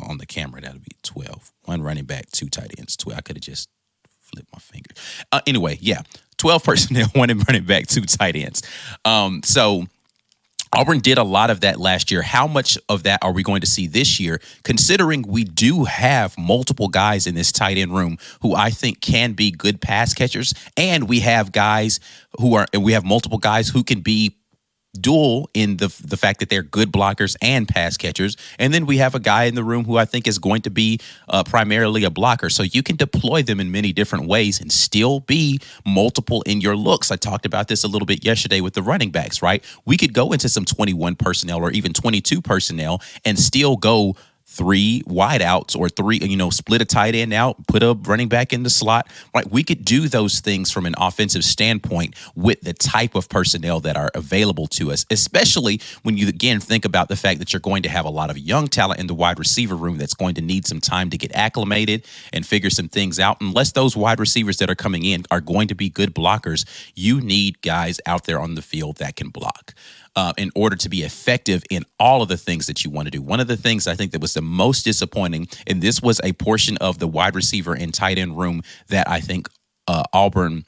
on 0.00 0.18
the 0.18 0.26
camera, 0.26 0.60
that'll 0.60 0.78
be 0.78 0.96
12. 1.02 1.52
One 1.64 1.82
running 1.82 2.04
back, 2.04 2.30
two 2.30 2.48
tight 2.48 2.72
ends. 2.78 2.96
12. 2.96 3.18
I 3.18 3.20
could 3.22 3.36
have 3.36 3.42
just 3.42 3.68
flipped 4.20 4.52
my 4.52 4.60
finger. 4.60 4.90
Uh, 5.32 5.40
anyway, 5.44 5.76
yeah. 5.80 6.02
12 6.38 6.64
personnel, 6.64 7.08
one 7.14 7.28
running 7.28 7.64
back, 7.64 7.86
two 7.86 8.02
tight 8.02 8.36
ends. 8.36 8.62
Um, 9.04 9.42
so 9.44 9.86
Auburn 10.72 11.00
did 11.00 11.18
a 11.18 11.24
lot 11.24 11.50
of 11.50 11.60
that 11.60 11.80
last 11.80 12.10
year. 12.10 12.22
How 12.22 12.46
much 12.46 12.78
of 12.88 13.04
that 13.04 13.20
are 13.22 13.32
we 13.32 13.42
going 13.42 13.60
to 13.62 13.66
see 13.66 13.86
this 13.86 14.20
year, 14.20 14.40
considering 14.64 15.22
we 15.22 15.44
do 15.44 15.84
have 15.84 16.36
multiple 16.36 16.88
guys 16.88 17.26
in 17.26 17.34
this 17.34 17.52
tight 17.52 17.78
end 17.78 17.94
room 17.94 18.18
who 18.42 18.54
I 18.54 18.70
think 18.70 19.00
can 19.00 19.32
be 19.32 19.50
good 19.50 19.80
pass 19.80 20.12
catchers, 20.12 20.52
and 20.76 21.08
we 21.08 21.20
have 21.20 21.52
guys 21.52 22.00
who 22.38 22.54
are, 22.54 22.66
and 22.72 22.84
we 22.84 22.92
have 22.92 23.04
multiple 23.04 23.38
guys 23.38 23.68
who 23.68 23.82
can 23.82 24.00
be 24.00 24.36
dual 24.98 25.50
in 25.54 25.76
the 25.76 25.88
the 26.04 26.16
fact 26.16 26.40
that 26.40 26.48
they're 26.48 26.62
good 26.62 26.90
blockers 26.90 27.36
and 27.42 27.68
pass 27.68 27.96
catchers. 27.96 28.36
And 28.58 28.72
then 28.72 28.86
we 28.86 28.98
have 28.98 29.14
a 29.14 29.20
guy 29.20 29.44
in 29.44 29.54
the 29.54 29.64
room 29.64 29.84
who 29.84 29.96
I 29.96 30.04
think 30.04 30.26
is 30.26 30.38
going 30.38 30.62
to 30.62 30.70
be 30.70 31.00
uh, 31.28 31.44
primarily 31.44 32.04
a 32.04 32.10
blocker. 32.10 32.50
So 32.50 32.62
you 32.62 32.82
can 32.82 32.96
deploy 32.96 33.42
them 33.42 33.60
in 33.60 33.70
many 33.70 33.92
different 33.92 34.26
ways 34.26 34.60
and 34.60 34.72
still 34.72 35.20
be 35.20 35.60
multiple 35.86 36.42
in 36.42 36.60
your 36.60 36.76
looks. 36.76 37.10
I 37.10 37.16
talked 37.16 37.46
about 37.46 37.68
this 37.68 37.84
a 37.84 37.88
little 37.88 38.06
bit 38.06 38.24
yesterday 38.24 38.60
with 38.60 38.74
the 38.74 38.82
running 38.82 39.10
backs, 39.10 39.42
right? 39.42 39.64
We 39.84 39.96
could 39.96 40.12
go 40.12 40.32
into 40.32 40.48
some 40.48 40.64
21 40.64 41.16
personnel 41.16 41.58
or 41.58 41.70
even 41.70 41.92
22 41.92 42.40
personnel 42.42 43.02
and 43.24 43.38
still 43.38 43.76
go 43.76 44.16
three 44.58 45.02
wideouts 45.06 45.76
or 45.76 45.88
three, 45.88 46.18
you 46.18 46.36
know, 46.36 46.50
split 46.50 46.82
a 46.82 46.84
tight 46.84 47.14
end 47.14 47.32
out, 47.32 47.64
put 47.68 47.82
a 47.82 47.94
running 48.02 48.28
back 48.28 48.52
in 48.52 48.64
the 48.64 48.70
slot. 48.70 49.08
Right, 49.34 49.48
we 49.50 49.62
could 49.62 49.84
do 49.84 50.08
those 50.08 50.40
things 50.40 50.70
from 50.72 50.84
an 50.84 50.96
offensive 50.98 51.44
standpoint 51.44 52.16
with 52.34 52.60
the 52.62 52.74
type 52.74 53.14
of 53.14 53.28
personnel 53.28 53.78
that 53.80 53.96
are 53.96 54.10
available 54.14 54.66
to 54.66 54.90
us, 54.90 55.06
especially 55.10 55.80
when 56.02 56.16
you 56.16 56.28
again 56.28 56.58
think 56.58 56.84
about 56.84 57.08
the 57.08 57.16
fact 57.16 57.38
that 57.38 57.52
you're 57.52 57.60
going 57.60 57.84
to 57.84 57.88
have 57.88 58.04
a 58.04 58.10
lot 58.10 58.30
of 58.30 58.36
young 58.36 58.66
talent 58.66 58.98
in 58.98 59.06
the 59.06 59.14
wide 59.14 59.38
receiver 59.38 59.76
room 59.76 59.96
that's 59.96 60.14
going 60.14 60.34
to 60.34 60.42
need 60.42 60.66
some 60.66 60.80
time 60.80 61.08
to 61.10 61.16
get 61.16 61.32
acclimated 61.34 62.04
and 62.32 62.44
figure 62.44 62.70
some 62.70 62.88
things 62.88 63.20
out. 63.20 63.40
Unless 63.40 63.72
those 63.72 63.96
wide 63.96 64.18
receivers 64.18 64.56
that 64.58 64.68
are 64.68 64.74
coming 64.74 65.04
in 65.04 65.24
are 65.30 65.40
going 65.40 65.68
to 65.68 65.74
be 65.76 65.88
good 65.88 66.12
blockers, 66.14 66.66
you 66.96 67.20
need 67.20 67.62
guys 67.62 68.00
out 68.06 68.24
there 68.24 68.40
on 68.40 68.56
the 68.56 68.62
field 68.62 68.96
that 68.96 69.14
can 69.14 69.28
block 69.28 69.74
uh, 70.16 70.32
in 70.36 70.50
order 70.54 70.76
to 70.76 70.88
be 70.88 71.02
effective 71.02 71.62
in 71.70 71.84
all 71.98 72.22
of 72.22 72.28
the 72.28 72.36
things 72.36 72.66
that 72.66 72.84
you 72.84 72.90
want 72.90 73.06
to 73.06 73.10
do. 73.10 73.22
One 73.22 73.40
of 73.40 73.46
the 73.46 73.56
things 73.56 73.86
I 73.86 73.94
think 73.94 74.12
that 74.12 74.20
was 74.20 74.34
the 74.34 74.42
most 74.42 74.84
disappointing, 74.84 75.48
and 75.66 75.82
this 75.82 76.02
was 76.02 76.20
a 76.24 76.32
portion 76.32 76.76
of 76.78 76.98
the 76.98 77.08
wide 77.08 77.34
receiver 77.34 77.74
and 77.74 77.92
tight 77.92 78.18
end 78.18 78.38
room 78.38 78.62
that 78.88 79.08
I 79.08 79.20
think 79.20 79.48
uh, 79.86 80.04
Auburn 80.12 80.64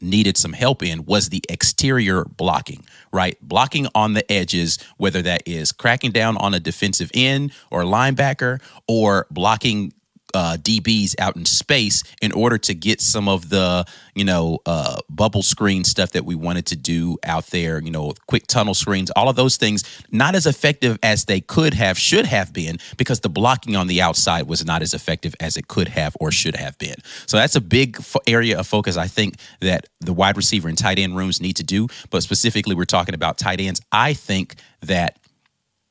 needed 0.00 0.36
some 0.36 0.52
help 0.52 0.82
in 0.82 1.04
was 1.04 1.28
the 1.28 1.42
exterior 1.48 2.24
blocking, 2.24 2.84
right? 3.12 3.36
Blocking 3.40 3.86
on 3.94 4.14
the 4.14 4.30
edges, 4.30 4.78
whether 4.96 5.22
that 5.22 5.42
is 5.46 5.72
cracking 5.72 6.10
down 6.10 6.36
on 6.36 6.54
a 6.54 6.60
defensive 6.60 7.10
end 7.14 7.52
or 7.70 7.82
linebacker 7.82 8.60
or 8.88 9.26
blocking 9.30 9.92
uh, 10.34 10.56
DBs 10.56 11.14
out 11.18 11.36
in 11.36 11.44
space 11.44 12.02
in 12.20 12.32
order 12.32 12.58
to 12.58 12.74
get 12.74 13.00
some 13.00 13.28
of 13.28 13.48
the 13.48 13.84
you 14.14 14.24
know 14.24 14.58
uh, 14.66 14.98
bubble 15.08 15.42
screen 15.42 15.84
stuff 15.84 16.10
that 16.12 16.24
we 16.24 16.34
wanted 16.34 16.66
to 16.66 16.76
do 16.76 17.16
out 17.24 17.46
there. 17.48 17.80
You 17.80 17.90
know, 17.90 18.12
quick 18.26 18.46
tunnel 18.46 18.74
screens, 18.74 19.10
all 19.12 19.28
of 19.28 19.36
those 19.36 19.56
things, 19.56 19.84
not 20.10 20.34
as 20.34 20.46
effective 20.46 20.98
as 21.02 21.24
they 21.26 21.40
could 21.40 21.74
have, 21.74 21.98
should 21.98 22.26
have 22.26 22.52
been, 22.52 22.78
because 22.96 23.20
the 23.20 23.28
blocking 23.28 23.76
on 23.76 23.86
the 23.86 24.02
outside 24.02 24.46
was 24.46 24.64
not 24.64 24.82
as 24.82 24.94
effective 24.94 25.34
as 25.40 25.56
it 25.56 25.68
could 25.68 25.88
have 25.88 26.16
or 26.20 26.30
should 26.30 26.56
have 26.56 26.76
been. 26.78 26.96
So 27.26 27.36
that's 27.36 27.56
a 27.56 27.60
big 27.60 27.98
area 28.26 28.58
of 28.58 28.66
focus. 28.66 28.96
I 28.96 29.06
think 29.06 29.36
that 29.60 29.86
the 30.00 30.12
wide 30.12 30.36
receiver 30.36 30.68
and 30.68 30.76
tight 30.76 30.98
end 30.98 31.16
rooms 31.16 31.40
need 31.40 31.56
to 31.56 31.64
do. 31.64 31.88
But 32.10 32.22
specifically, 32.22 32.74
we're 32.74 32.84
talking 32.84 33.14
about 33.14 33.38
tight 33.38 33.60
ends. 33.60 33.80
I 33.92 34.14
think 34.14 34.56
that 34.82 35.18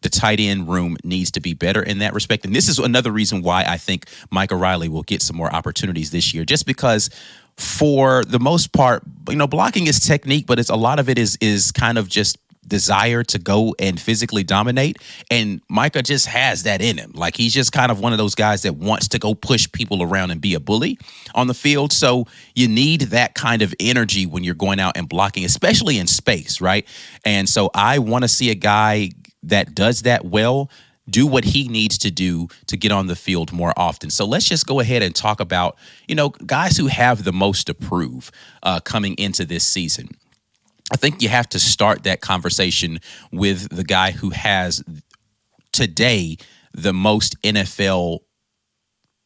the 0.04 0.10
tight 0.10 0.40
end 0.40 0.68
room 0.68 0.98
needs 1.04 1.32
to 1.32 1.40
be 1.40 1.54
better 1.54 1.82
in 1.82 2.00
that 2.00 2.14
respect. 2.14 2.46
And 2.46 2.56
this 2.56 2.70
is 2.70 2.80
another 2.80 3.12
reason 3.12 3.42
why 3.42 3.64
I 3.68 3.78
think 3.78 4.06
Micah 4.32 4.56
Riley 4.56 4.90
will 4.90 5.04
get 5.04 5.22
some 5.22 5.36
more 5.36 5.54
opportunities 5.54 6.12
this 6.12 6.34
year, 6.34 6.46
just 6.46 6.66
because 6.66 7.10
for 7.58 8.24
the 8.24 8.40
most 8.40 8.72
part, 8.72 9.04
you 9.30 9.36
know, 9.36 9.48
blocking 9.48 9.88
is 9.88 10.00
technique, 10.00 10.46
but 10.48 10.60
it's 10.60 10.70
a 10.70 10.76
lot 10.76 11.00
of 11.00 11.10
it 11.10 11.18
is 11.18 11.38
is 11.42 11.72
kind 11.72 11.98
of 11.98 12.08
just 12.10 12.38
desire 12.68 13.24
to 13.24 13.40
go 13.40 13.76
and 13.80 14.00
physically 14.00 14.44
dominate. 14.44 14.98
And 15.30 15.62
Micah 15.70 16.02
just 16.02 16.28
has 16.28 16.64
that 16.64 16.82
in 16.82 16.98
him. 16.98 17.12
Like 17.14 17.36
he's 17.36 17.54
just 17.54 17.72
kind 17.72 17.92
of 17.92 18.00
one 18.00 18.12
of 18.12 18.18
those 18.18 18.36
guys 18.36 18.62
that 18.64 18.76
wants 18.76 19.10
to 19.10 19.20
go 19.20 19.36
push 19.36 19.72
people 19.72 20.02
around 20.02 20.32
and 20.32 20.40
be 20.40 20.54
a 20.54 20.60
bully 20.60 20.98
on 21.36 21.48
the 21.48 21.54
field. 21.54 21.92
So 21.92 22.26
you 22.56 22.68
need 22.68 23.02
that 23.02 23.36
kind 23.36 23.62
of 23.62 23.74
energy 23.80 24.26
when 24.26 24.44
you're 24.44 24.56
going 24.56 24.80
out 24.80 24.98
and 24.98 25.08
blocking 25.08 25.46
especially 25.46 25.98
in 25.98 26.08
space 26.08 26.62
right? 26.62 26.88
And 27.26 27.48
so 27.48 27.70
I 27.74 28.00
want 28.00 28.24
to 28.24 28.28
see 28.28 28.50
a 28.50 28.56
guy 28.56 29.12
that 29.44 29.76
does 29.76 30.02
that 30.04 30.26
well 30.26 30.70
do 31.10 31.28
what 31.28 31.44
he 31.44 31.68
needs 31.68 31.98
to 31.98 32.12
do 32.12 32.48
to 32.68 32.78
get 32.78 32.92
on 32.92 33.08
the 33.08 33.16
field 33.16 33.52
more 33.52 33.74
often. 33.76 34.10
So 34.10 34.26
let's 34.26 34.46
just 34.46 34.66
go 34.66 34.80
ahead 34.80 35.04
and 35.04 35.14
talk 35.14 35.40
about, 35.40 35.78
you 36.08 36.16
know, 36.16 36.30
guys 36.30 36.78
who 36.78 36.88
have 36.88 37.24
the 37.24 37.34
most 37.34 37.68
to 37.68 37.74
prove 37.74 38.32
uh, 38.64 38.80
coming 38.80 39.16
into 39.16 39.46
this 39.46 39.66
season. 39.68 40.10
I 40.92 40.96
think 40.96 41.22
you 41.22 41.30
have 41.30 41.50
to 41.50 41.60
start 41.60 42.04
that 42.04 42.22
conversation 42.22 43.00
with 43.32 43.76
the 43.76 43.84
guy 43.84 44.12
who 44.12 44.30
has 44.30 44.84
today 45.72 46.38
the 46.74 46.94
most 46.94 47.42
NFL 47.42 48.20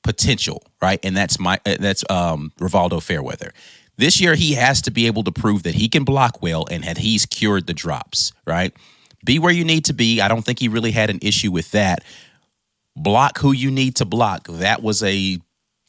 potential, 0.03 0.63
right? 0.81 0.99
And 1.03 1.15
that's 1.15 1.39
my 1.39 1.59
uh, 1.65 1.75
that's 1.79 2.03
um 2.09 2.51
Rivaldo 2.59 3.01
Fairweather. 3.01 3.51
This 3.97 4.21
year 4.21 4.35
he 4.35 4.53
has 4.53 4.81
to 4.83 4.91
be 4.91 5.07
able 5.07 5.23
to 5.23 5.31
prove 5.31 5.63
that 5.63 5.75
he 5.75 5.89
can 5.89 6.03
block 6.03 6.41
well 6.41 6.65
and 6.69 6.83
that 6.83 6.99
he's 6.99 7.25
cured 7.25 7.67
the 7.67 7.73
drops, 7.73 8.31
right? 8.45 8.73
Be 9.25 9.39
where 9.39 9.53
you 9.53 9.65
need 9.65 9.85
to 9.85 9.93
be. 9.93 10.21
I 10.21 10.27
don't 10.27 10.43
think 10.43 10.59
he 10.59 10.67
really 10.67 10.91
had 10.91 11.09
an 11.09 11.19
issue 11.21 11.51
with 11.51 11.71
that. 11.71 12.03
Block 12.95 13.39
who 13.39 13.51
you 13.51 13.71
need 13.71 13.95
to 13.97 14.05
block. 14.05 14.47
That 14.47 14.81
was 14.81 15.03
a 15.03 15.39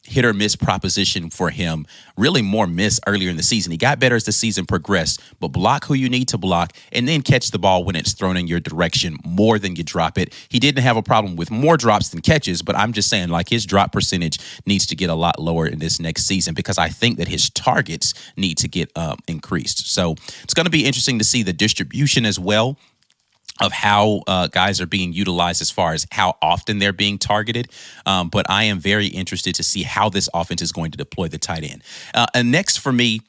hit 0.09 0.25
or 0.25 0.33
miss 0.33 0.55
proposition 0.55 1.29
for 1.29 1.49
him. 1.49 1.85
Really 2.17 2.41
more 2.41 2.65
miss 2.67 2.99
earlier 3.05 3.29
in 3.29 3.37
the 3.37 3.43
season. 3.43 3.71
He 3.71 3.77
got 3.77 3.99
better 3.99 4.15
as 4.15 4.23
the 4.23 4.31
season 4.31 4.65
progressed, 4.65 5.21
but 5.39 5.49
block 5.49 5.85
who 5.85 5.93
you 5.93 6.09
need 6.09 6.27
to 6.29 6.37
block 6.37 6.73
and 6.91 7.07
then 7.07 7.21
catch 7.21 7.51
the 7.51 7.59
ball 7.59 7.83
when 7.83 7.95
it's 7.95 8.13
thrown 8.13 8.37
in 8.37 8.47
your 8.47 8.59
direction 8.59 9.17
more 9.23 9.59
than 9.59 9.75
you 9.75 9.83
drop 9.83 10.17
it. 10.17 10.33
He 10.49 10.59
didn't 10.59 10.83
have 10.83 10.97
a 10.97 11.03
problem 11.03 11.35
with 11.35 11.51
more 11.51 11.77
drops 11.77 12.09
than 12.09 12.21
catches, 12.21 12.61
but 12.61 12.75
I'm 12.75 12.93
just 12.93 13.09
saying 13.09 13.29
like 13.29 13.49
his 13.49 13.65
drop 13.65 13.91
percentage 13.91 14.39
needs 14.65 14.85
to 14.87 14.95
get 14.95 15.09
a 15.09 15.15
lot 15.15 15.39
lower 15.39 15.67
in 15.67 15.79
this 15.79 15.99
next 15.99 16.25
season 16.25 16.53
because 16.53 16.77
I 16.77 16.89
think 16.89 17.17
that 17.17 17.27
his 17.27 17.49
targets 17.49 18.13
need 18.35 18.57
to 18.59 18.67
get 18.67 18.91
um, 18.97 19.17
increased. 19.27 19.91
So 19.91 20.15
it's 20.43 20.53
going 20.53 20.65
to 20.65 20.71
be 20.71 20.85
interesting 20.85 21.19
to 21.19 21.25
see 21.25 21.43
the 21.43 21.53
distribution 21.53 22.25
as 22.25 22.39
well 22.39 22.77
of 23.59 23.71
how 23.71 24.21
uh, 24.27 24.47
guys 24.47 24.79
are 24.79 24.85
being 24.85 25.13
utilized 25.13 25.61
as 25.61 25.71
far 25.71 25.93
as 25.93 26.07
how 26.11 26.37
often 26.41 26.79
they're 26.79 26.93
being 26.93 27.17
targeted. 27.17 27.67
Um, 28.05 28.29
but 28.29 28.49
I 28.49 28.63
am 28.63 28.79
very 28.79 29.07
interested 29.07 29.55
to 29.55 29.63
see 29.63 29.83
how 29.83 30.09
this 30.09 30.29
offense 30.33 30.61
is 30.61 30.71
going 30.71 30.91
to 30.91 30.97
deploy 30.97 31.27
the 31.27 31.37
tight 31.37 31.63
end. 31.63 31.83
Uh, 32.13 32.27
and 32.33 32.51
next 32.51 32.77
for 32.77 32.91
me, 32.91 33.21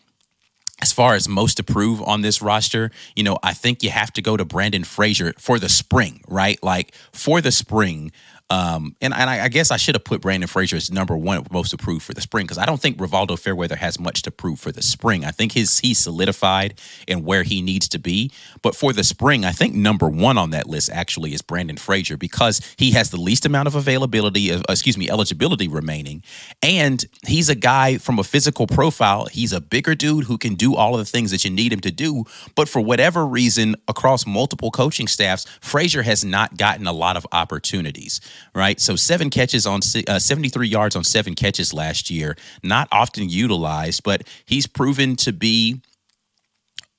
as 0.83 0.93
far 0.93 1.15
as 1.15 1.29
most 1.29 1.61
approve 1.61 2.01
on 2.03 2.23
this 2.23 2.41
roster, 2.41 2.91
you 3.15 3.23
know, 3.23 3.39
I 3.43 3.53
think 3.53 3.83
you 3.83 3.91
have 3.91 4.13
to 4.15 4.23
go 4.23 4.37
to 4.37 4.45
Brandon 4.45 4.85
Frazier 4.85 5.35
for 5.39 5.59
the 5.59 5.69
spring, 5.69 6.23
right? 6.27 6.63
Like 6.63 6.95
for 7.13 7.41
the 7.41 7.53
spring, 7.53 8.13
um, 8.51 8.97
and, 9.01 9.15
and 9.15 9.31
I, 9.31 9.45
I, 9.45 9.49
guess 9.49 9.71
I 9.71 9.77
should 9.77 9.95
have 9.95 10.03
put 10.03 10.21
Brandon 10.21 10.49
Frazier 10.49 10.77
as 10.77 10.91
number 10.91 11.17
one 11.17 11.47
most 11.53 11.73
approved 11.73 12.03
for 12.03 12.15
the 12.15 12.21
spring 12.21 12.47
because 12.47 12.59
I 12.59 12.67
don't 12.67 12.81
think 12.81 12.99
Rivaldo 12.99 13.39
Fairweather 13.39 13.77
has 13.77 14.01
much 14.01 14.23
to 14.23 14.33
prove 14.33 14.59
for 14.59 14.73
the 14.73 14.83
spring. 14.83 15.25
I 15.25 15.31
think 15.31 15.53
his 15.53 15.79
he's 15.79 15.99
solidified 15.99 16.75
in 17.07 17.25
where 17.25 17.45
he 17.45 17.63
needs 17.63 17.89
to 17.91 18.01
be. 18.01 18.33
But 18.61 18.75
for 18.75 18.93
the 18.93 19.05
spring, 19.05 19.45
I 19.45 19.53
think 19.53 19.77
number 19.77 20.09
one 20.09 20.37
on 20.37 20.51
that 20.51 20.67
list 20.67 20.91
actually 20.91 21.33
is 21.33 21.43
Brandon 21.43 21.77
Frazier 21.77 22.17
because 22.17 22.61
he 22.77 22.91
has 22.91 23.11
the 23.11 23.21
least 23.21 23.47
amount 23.47 23.69
of 23.69 23.77
availability, 23.77 24.53
uh, 24.53 24.63
excuse 24.69 24.99
me, 24.99 25.09
eligibility 25.09 25.69
remaining, 25.69 26.25
and 26.61 27.05
he's 27.25 27.49
a 27.49 27.55
guy 27.55 27.99
from 27.99 28.19
a 28.19 28.25
physical 28.25 28.67
profile. 28.67 29.27
He's 29.27 29.53
a 29.53 29.61
bigger 29.61 29.95
dude 29.95 30.25
who 30.25 30.39
can 30.39 30.57
do 30.57 30.75
all 30.75 30.95
of 30.95 30.99
the 30.99 31.05
things 31.05 31.31
that 31.31 31.45
you 31.45 31.51
need 31.51 31.73
him 31.73 31.81
to 31.83 31.93
do. 31.93 32.25
But 32.57 32.69
for 32.69 32.81
whatever 32.81 33.25
reason, 33.25 33.77
across 33.87 34.27
multiple 34.27 34.73
coaching 34.73 35.07
staffs, 35.07 35.47
Frazier 35.61 36.03
has 36.03 36.25
not 36.25 36.57
gotten 36.57 36.89
a 36.89 36.93
lot 36.93 37.17
of 37.17 37.25
opportunities 37.31 38.21
right? 38.55 38.81
So 38.81 38.97
seven 38.97 39.31
catches 39.31 39.67
on 39.67 39.81
uh, 40.09 40.19
73 40.19 40.69
yards 40.69 40.97
on 40.97 41.05
seven 41.05 41.35
catches 41.35 41.73
last 41.73 42.11
year, 42.11 42.37
not 42.63 42.89
often 42.93 43.29
utilized, 43.29 44.03
but 44.03 44.27
he's 44.45 44.67
proven 44.67 45.17
to 45.17 45.33
be 45.33 45.81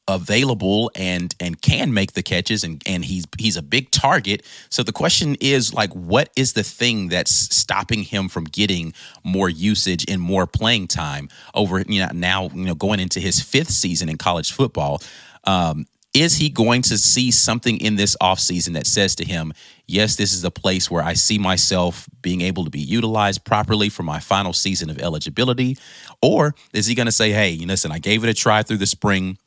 available 0.08 0.92
and 0.96 1.36
and 1.40 1.62
can 1.62 1.94
make 1.94 2.14
the 2.14 2.24
catches 2.24 2.64
and 2.64 2.82
and 2.88 3.06
he's 3.06 3.24
he's 3.38 3.56
a 3.56 3.62
big 3.62 3.92
target 3.92 4.44
so 4.70 4.82
the 4.82 4.92
question 4.92 5.38
is 5.40 5.76
like 5.76 5.92
what 5.94 6.30
is 6.36 6.54
the 6.54 6.64
thing 6.64 7.08
that's 7.08 7.32
stopping 7.32 8.02
him 8.02 8.28
from 8.28 8.44
getting 8.46 8.94
more 9.24 9.48
usage 9.48 10.04
and 10.10 10.20
more 10.20 10.48
playing 10.48 10.88
time 10.88 11.30
over 11.54 11.82
you 11.88 12.02
know 12.02 12.10
now 12.14 12.50
you 12.50 12.66
know 12.66 12.74
going 12.74 13.00
into 13.00 13.20
his 13.20 13.40
fifth 13.40 13.70
season 13.70 14.10
in 14.10 14.18
college 14.18 14.52
football 14.52 15.02
um, 15.44 15.86
is 16.14 16.38
he 16.38 16.50
going 16.50 16.82
to 16.84 16.98
see 16.98 17.32
something 17.32 17.78
in 17.78 17.96
this 17.96 18.16
offseason 18.22 18.74
that 18.74 18.86
says 18.86 19.16
to 19.16 19.26
him, 19.26 19.54
yes, 19.92 20.16
this 20.16 20.34
is 20.34 20.44
a 20.44 20.52
place 20.52 20.90
where 20.90 21.04
I 21.04 21.14
see 21.14 21.38
myself 21.38 22.08
being 22.22 22.42
able 22.42 22.64
to 22.64 22.70
be 22.70 22.80
utilized 22.80 23.44
properly 23.44 23.90
for 23.90 24.04
my 24.04 24.20
final 24.20 24.54
season 24.54 24.90
of 24.90 25.00
eligibility? 25.00 25.78
Or 26.22 26.56
is 26.74 26.88
he 26.88 26.96
going 26.96 27.08
to 27.08 27.12
say, 27.12 27.32
hey, 27.32 27.58
listen, 27.58 27.92
I 27.92 28.00
gave 28.00 28.24
it 28.24 28.30
a 28.30 28.34
try 28.34 28.64
through 28.64 28.78
the 28.78 28.86
spring 28.86 29.38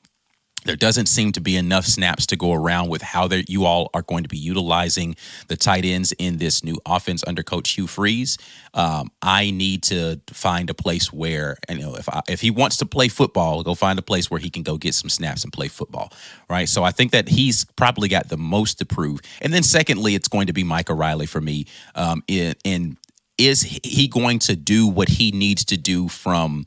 there 0.65 0.77
doesn't 0.77 1.07
seem 1.07 1.33
to 1.33 1.41
be 1.41 1.57
enough 1.57 1.85
snaps 1.85 2.27
to 2.27 2.37
go 2.37 2.53
around 2.53 2.89
with 2.89 3.03
how 3.03 3.29
you 3.47 3.65
all 3.65 3.91
are 3.95 4.03
going 4.03 4.23
to 4.23 4.29
be 4.29 4.39
utilizing 4.39 5.15
the 5.49 5.57
tight 5.57 5.85
ends 5.85 6.13
in 6.13 6.39
this 6.39 6.65
new 6.65 6.79
offense 6.87 7.23
under 7.27 7.43
Coach 7.43 7.71
Hugh 7.71 7.87
Freeze. 7.87 8.39
Um, 8.73 9.11
I 9.23 9.51
need 9.51 9.83
to 9.85 10.21
find 10.31 10.71
a 10.71 10.75
place 10.75 11.13
where, 11.13 11.59
you 11.69 11.79
know, 11.79 11.95
if 11.95 12.09
I, 12.09 12.23
if 12.29 12.41
he 12.41 12.51
wants 12.51 12.79
to 12.79 12.87
play 12.87 13.09
football, 13.09 13.63
go 13.63 13.75
find 13.75 13.99
a 13.99 14.03
place 14.03 14.31
where 14.31 14.41
he 14.41 14.51
can 14.51 14.63
go 14.63 14.79
get 14.79 14.95
some 14.95 15.11
snaps 15.11 15.45
and 15.45 15.53
play 15.53 15.69
football, 15.69 16.13
right? 16.49 16.69
So 16.69 16.83
I 16.83 16.91
think 16.91 17.13
that 17.13 17.29
he's 17.29 17.67
probably 17.77 18.09
got 18.09 18.29
the 18.29 18.39
most 18.39 18.79
to 18.79 18.87
prove. 18.87 19.21
And 19.43 19.53
then 19.53 19.63
secondly, 19.63 20.15
it's 20.15 20.29
going 20.29 20.47
to 20.47 20.53
be 20.53 20.65
Micah 20.65 20.95
Riley 20.95 21.27
for 21.27 21.41
me. 21.41 21.67
Um, 21.95 22.23
in, 22.27 22.55
in 22.65 22.97
is 23.37 23.63
he 23.83 24.07
going 24.09 24.39
to 24.39 24.57
do 24.57 24.87
what 24.87 25.09
he 25.09 25.33
needs 25.33 25.65
to 25.67 25.77
do 25.77 26.09
from 26.09 26.65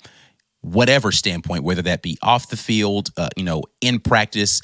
whatever 0.68 1.12
standpoint, 1.12 1.64
whether 1.64 1.82
that 1.82 2.02
be 2.02 2.18
off 2.22 2.50
the 2.50 2.58
field, 2.58 3.10
uh, 3.18 3.30
you 3.36 3.44
know, 3.44 3.64
in 3.82 4.00
practice, 4.00 4.62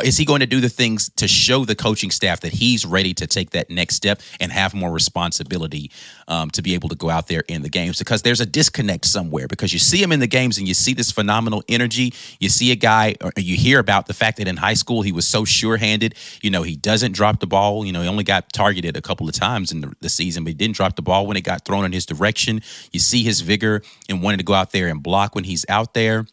is 0.00 0.16
he 0.16 0.24
going 0.24 0.40
to 0.40 0.46
do 0.46 0.60
the 0.60 0.70
things 0.70 1.10
to 1.16 1.28
show 1.28 1.66
the 1.66 1.74
coaching 1.74 2.10
staff 2.10 2.40
that 2.40 2.52
he's 2.54 2.86
ready 2.86 3.12
to 3.12 3.26
take 3.26 3.50
that 3.50 3.68
next 3.68 3.96
step 3.96 4.22
and 4.40 4.50
have 4.50 4.72
more 4.72 4.90
responsibility 4.90 5.90
um, 6.28 6.50
to 6.50 6.62
be 6.62 6.72
able 6.72 6.88
to 6.88 6.94
go 6.94 7.10
out 7.10 7.28
there 7.28 7.44
in 7.46 7.60
the 7.60 7.68
games? 7.68 7.98
Because 7.98 8.22
there's 8.22 8.40
a 8.40 8.46
disconnect 8.46 9.04
somewhere. 9.04 9.46
Because 9.46 9.74
you 9.74 9.78
see 9.78 10.02
him 10.02 10.10
in 10.10 10.20
the 10.20 10.26
games 10.26 10.56
and 10.56 10.66
you 10.66 10.72
see 10.72 10.94
this 10.94 11.12
phenomenal 11.12 11.62
energy. 11.68 12.14
You 12.40 12.48
see 12.48 12.72
a 12.72 12.74
guy, 12.74 13.16
or 13.20 13.32
you 13.36 13.56
hear 13.56 13.78
about 13.78 14.06
the 14.06 14.14
fact 14.14 14.38
that 14.38 14.48
in 14.48 14.56
high 14.56 14.74
school 14.74 15.02
he 15.02 15.12
was 15.12 15.26
so 15.28 15.44
sure-handed. 15.44 16.14
You 16.40 16.50
know, 16.50 16.62
he 16.62 16.74
doesn't 16.74 17.12
drop 17.12 17.40
the 17.40 17.46
ball. 17.46 17.84
You 17.84 17.92
know, 17.92 18.00
he 18.00 18.08
only 18.08 18.24
got 18.24 18.50
targeted 18.50 18.96
a 18.96 19.02
couple 19.02 19.28
of 19.28 19.34
times 19.34 19.72
in 19.72 19.82
the, 19.82 19.92
the 20.00 20.08
season, 20.08 20.44
but 20.44 20.50
he 20.50 20.54
didn't 20.54 20.76
drop 20.76 20.96
the 20.96 21.02
ball 21.02 21.26
when 21.26 21.36
it 21.36 21.42
got 21.42 21.66
thrown 21.66 21.84
in 21.84 21.92
his 21.92 22.06
direction. 22.06 22.62
You 22.92 23.00
see 23.00 23.22
his 23.24 23.42
vigor 23.42 23.82
and 24.08 24.22
wanting 24.22 24.38
to 24.38 24.44
go 24.44 24.54
out 24.54 24.72
there 24.72 24.88
and 24.88 25.02
block 25.02 25.34
when 25.34 25.44
he's 25.44 25.66
out 25.68 25.92
there 25.92 26.24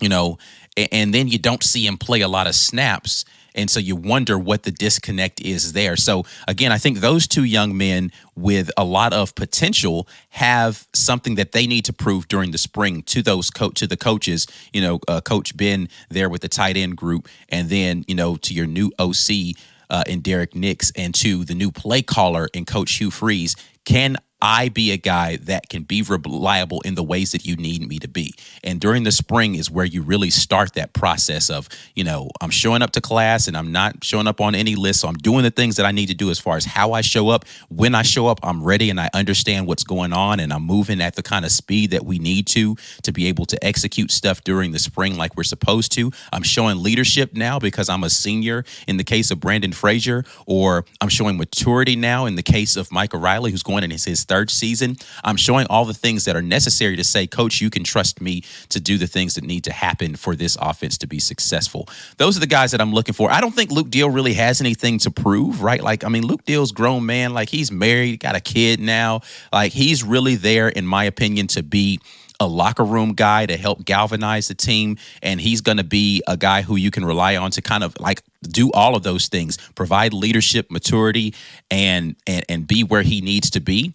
you 0.00 0.08
know, 0.10 0.36
and 0.76 1.14
then 1.14 1.28
you 1.28 1.38
don't 1.38 1.62
see 1.62 1.86
him 1.86 1.96
play 1.96 2.20
a 2.20 2.28
lot 2.28 2.46
of 2.46 2.54
snaps. 2.54 3.24
And 3.54 3.70
so 3.70 3.80
you 3.80 3.96
wonder 3.96 4.38
what 4.38 4.64
the 4.64 4.70
disconnect 4.70 5.40
is 5.40 5.72
there. 5.72 5.96
So 5.96 6.24
again, 6.46 6.72
I 6.72 6.78
think 6.78 6.98
those 6.98 7.26
two 7.26 7.44
young 7.44 7.76
men 7.76 8.12
with 8.34 8.70
a 8.76 8.84
lot 8.84 9.14
of 9.14 9.34
potential 9.34 10.06
have 10.30 10.86
something 10.94 11.36
that 11.36 11.52
they 11.52 11.66
need 11.66 11.86
to 11.86 11.92
prove 11.92 12.28
during 12.28 12.50
the 12.50 12.58
spring 12.58 13.02
to 13.04 13.22
those 13.22 13.48
co- 13.50 13.70
to 13.70 13.86
the 13.86 13.96
coaches. 13.96 14.46
You 14.74 14.82
know, 14.82 15.00
uh, 15.08 15.22
Coach 15.22 15.56
Ben 15.56 15.88
there 16.10 16.28
with 16.28 16.42
the 16.42 16.48
tight 16.48 16.76
end 16.76 16.98
group, 16.98 17.28
and 17.48 17.70
then 17.70 18.04
you 18.06 18.14
know 18.14 18.36
to 18.36 18.52
your 18.52 18.66
new 18.66 18.92
OC 18.98 19.56
uh, 19.88 20.04
in 20.06 20.20
Derrick 20.20 20.54
Nix, 20.54 20.92
and 20.94 21.14
to 21.14 21.44
the 21.44 21.54
new 21.54 21.72
play 21.72 22.02
caller 22.02 22.48
in 22.52 22.66
Coach 22.66 22.92
Hugh 22.92 23.10
Freeze. 23.10 23.56
Can 23.86 24.16
I 24.40 24.68
be 24.68 24.92
a 24.92 24.98
guy 24.98 25.36
that 25.36 25.68
can 25.70 25.84
be 25.84 26.02
reliable 26.02 26.82
in 26.82 26.94
the 26.94 27.02
ways 27.02 27.32
that 27.32 27.46
you 27.46 27.56
need 27.56 27.86
me 27.88 27.98
to 28.00 28.08
be. 28.08 28.34
And 28.62 28.78
during 28.78 29.04
the 29.04 29.12
spring 29.12 29.54
is 29.54 29.70
where 29.70 29.84
you 29.84 30.02
really 30.02 30.28
start 30.30 30.74
that 30.74 30.92
process 30.92 31.48
of, 31.48 31.68
you 31.94 32.04
know, 32.04 32.30
I'm 32.40 32.50
showing 32.50 32.82
up 32.82 32.92
to 32.92 33.00
class 33.00 33.48
and 33.48 33.56
I'm 33.56 33.72
not 33.72 34.04
showing 34.04 34.26
up 34.26 34.40
on 34.40 34.54
any 34.54 34.74
list. 34.74 35.00
So 35.00 35.08
I'm 35.08 35.16
doing 35.16 35.42
the 35.42 35.50
things 35.50 35.76
that 35.76 35.86
I 35.86 35.90
need 35.90 36.08
to 36.08 36.14
do 36.14 36.30
as 36.30 36.38
far 36.38 36.56
as 36.56 36.66
how 36.66 36.92
I 36.92 37.00
show 37.00 37.30
up. 37.30 37.46
When 37.70 37.94
I 37.94 38.02
show 38.02 38.26
up, 38.26 38.40
I'm 38.42 38.62
ready 38.62 38.90
and 38.90 39.00
I 39.00 39.08
understand 39.14 39.66
what's 39.66 39.84
going 39.84 40.12
on 40.12 40.38
and 40.38 40.52
I'm 40.52 40.62
moving 40.62 41.00
at 41.00 41.16
the 41.16 41.22
kind 41.22 41.44
of 41.44 41.50
speed 41.50 41.92
that 41.92 42.04
we 42.04 42.18
need 42.18 42.46
to 42.48 42.76
to 43.02 43.12
be 43.12 43.26
able 43.28 43.46
to 43.46 43.64
execute 43.64 44.10
stuff 44.10 44.44
during 44.44 44.72
the 44.72 44.78
spring 44.78 45.16
like 45.16 45.36
we're 45.36 45.44
supposed 45.44 45.92
to. 45.92 46.12
I'm 46.32 46.42
showing 46.42 46.82
leadership 46.82 47.34
now 47.34 47.58
because 47.58 47.88
I'm 47.88 48.04
a 48.04 48.10
senior 48.10 48.64
in 48.86 48.98
the 48.98 49.04
case 49.04 49.30
of 49.30 49.40
Brandon 49.40 49.72
Frazier, 49.72 50.24
or 50.46 50.84
I'm 51.00 51.08
showing 51.08 51.38
maturity 51.38 51.96
now 51.96 52.26
in 52.26 52.34
the 52.34 52.42
case 52.42 52.76
of 52.76 52.92
Micah 52.92 53.16
Riley, 53.16 53.50
who's 53.50 53.62
going 53.62 53.82
in 53.82 53.90
his 53.90 54.25
third 54.26 54.50
season. 54.50 54.96
I'm 55.24 55.36
showing 55.36 55.66
all 55.68 55.84
the 55.84 55.94
things 55.94 56.24
that 56.24 56.36
are 56.36 56.42
necessary 56.42 56.96
to 56.96 57.04
say, 57.04 57.26
Coach, 57.26 57.60
you 57.60 57.70
can 57.70 57.84
trust 57.84 58.20
me 58.20 58.42
to 58.68 58.80
do 58.80 58.98
the 58.98 59.06
things 59.06 59.34
that 59.34 59.44
need 59.44 59.64
to 59.64 59.72
happen 59.72 60.16
for 60.16 60.36
this 60.36 60.56
offense 60.60 60.98
to 60.98 61.06
be 61.06 61.18
successful. 61.18 61.88
Those 62.18 62.36
are 62.36 62.40
the 62.40 62.46
guys 62.46 62.72
that 62.72 62.80
I'm 62.80 62.92
looking 62.92 63.14
for. 63.14 63.30
I 63.30 63.40
don't 63.40 63.54
think 63.54 63.70
Luke 63.70 63.90
Deal 63.90 64.10
really 64.10 64.34
has 64.34 64.60
anything 64.60 64.98
to 65.00 65.10
prove, 65.10 65.62
right? 65.62 65.82
Like, 65.82 66.04
I 66.04 66.08
mean, 66.08 66.26
Luke 66.26 66.44
Deal's 66.44 66.72
grown 66.72 67.06
man, 67.06 67.34
like 67.34 67.48
he's 67.48 67.72
married, 67.72 68.20
got 68.20 68.36
a 68.36 68.40
kid 68.40 68.80
now. 68.80 69.20
Like 69.52 69.72
he's 69.72 70.02
really 70.02 70.36
there, 70.36 70.68
in 70.68 70.86
my 70.86 71.04
opinion, 71.04 71.46
to 71.48 71.62
be 71.62 72.00
a 72.40 72.46
locker 72.46 72.84
room 72.84 73.14
guy 73.14 73.46
to 73.46 73.56
help 73.56 73.84
galvanize 73.84 74.48
the 74.48 74.54
team 74.54 74.96
and 75.22 75.40
he's 75.40 75.60
going 75.60 75.78
to 75.78 75.84
be 75.84 76.22
a 76.26 76.36
guy 76.36 76.62
who 76.62 76.76
you 76.76 76.90
can 76.90 77.04
rely 77.04 77.36
on 77.36 77.50
to 77.50 77.62
kind 77.62 77.82
of 77.82 77.98
like 78.00 78.22
do 78.42 78.70
all 78.72 78.94
of 78.94 79.02
those 79.02 79.28
things 79.28 79.56
provide 79.74 80.12
leadership 80.12 80.70
maturity 80.70 81.34
and 81.70 82.16
and 82.26 82.44
and 82.48 82.66
be 82.66 82.84
where 82.84 83.02
he 83.02 83.20
needs 83.20 83.50
to 83.50 83.60
be 83.60 83.94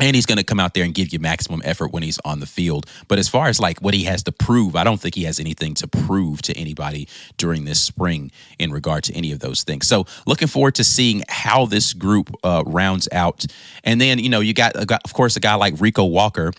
and 0.00 0.14
he's 0.14 0.26
going 0.26 0.38
to 0.38 0.44
come 0.44 0.60
out 0.60 0.74
there 0.74 0.84
and 0.84 0.94
give 0.94 1.12
you 1.12 1.18
maximum 1.18 1.60
effort 1.64 1.92
when 1.92 2.02
he's 2.02 2.18
on 2.24 2.40
the 2.40 2.46
field. 2.46 2.86
But 3.08 3.18
as 3.18 3.28
far 3.28 3.48
as 3.48 3.58
like 3.58 3.80
what 3.80 3.94
he 3.94 4.04
has 4.04 4.22
to 4.24 4.32
prove, 4.32 4.76
I 4.76 4.84
don't 4.84 5.00
think 5.00 5.14
he 5.14 5.24
has 5.24 5.40
anything 5.40 5.74
to 5.74 5.88
prove 5.88 6.42
to 6.42 6.56
anybody 6.56 7.08
during 7.36 7.64
this 7.64 7.80
spring 7.80 8.30
in 8.58 8.70
regard 8.70 9.04
to 9.04 9.14
any 9.14 9.32
of 9.32 9.40
those 9.40 9.62
things. 9.62 9.86
So 9.86 10.06
looking 10.26 10.48
forward 10.48 10.76
to 10.76 10.84
seeing 10.84 11.22
how 11.28 11.66
this 11.66 11.92
group 11.92 12.30
uh, 12.44 12.62
rounds 12.66 13.08
out. 13.12 13.44
And 13.84 14.00
then, 14.00 14.18
you 14.18 14.28
know, 14.28 14.40
you 14.40 14.54
got, 14.54 14.76
of 14.76 15.12
course, 15.12 15.36
a 15.36 15.40
guy 15.40 15.54
like 15.54 15.74
Rico 15.80 16.04
Walker 16.04 16.52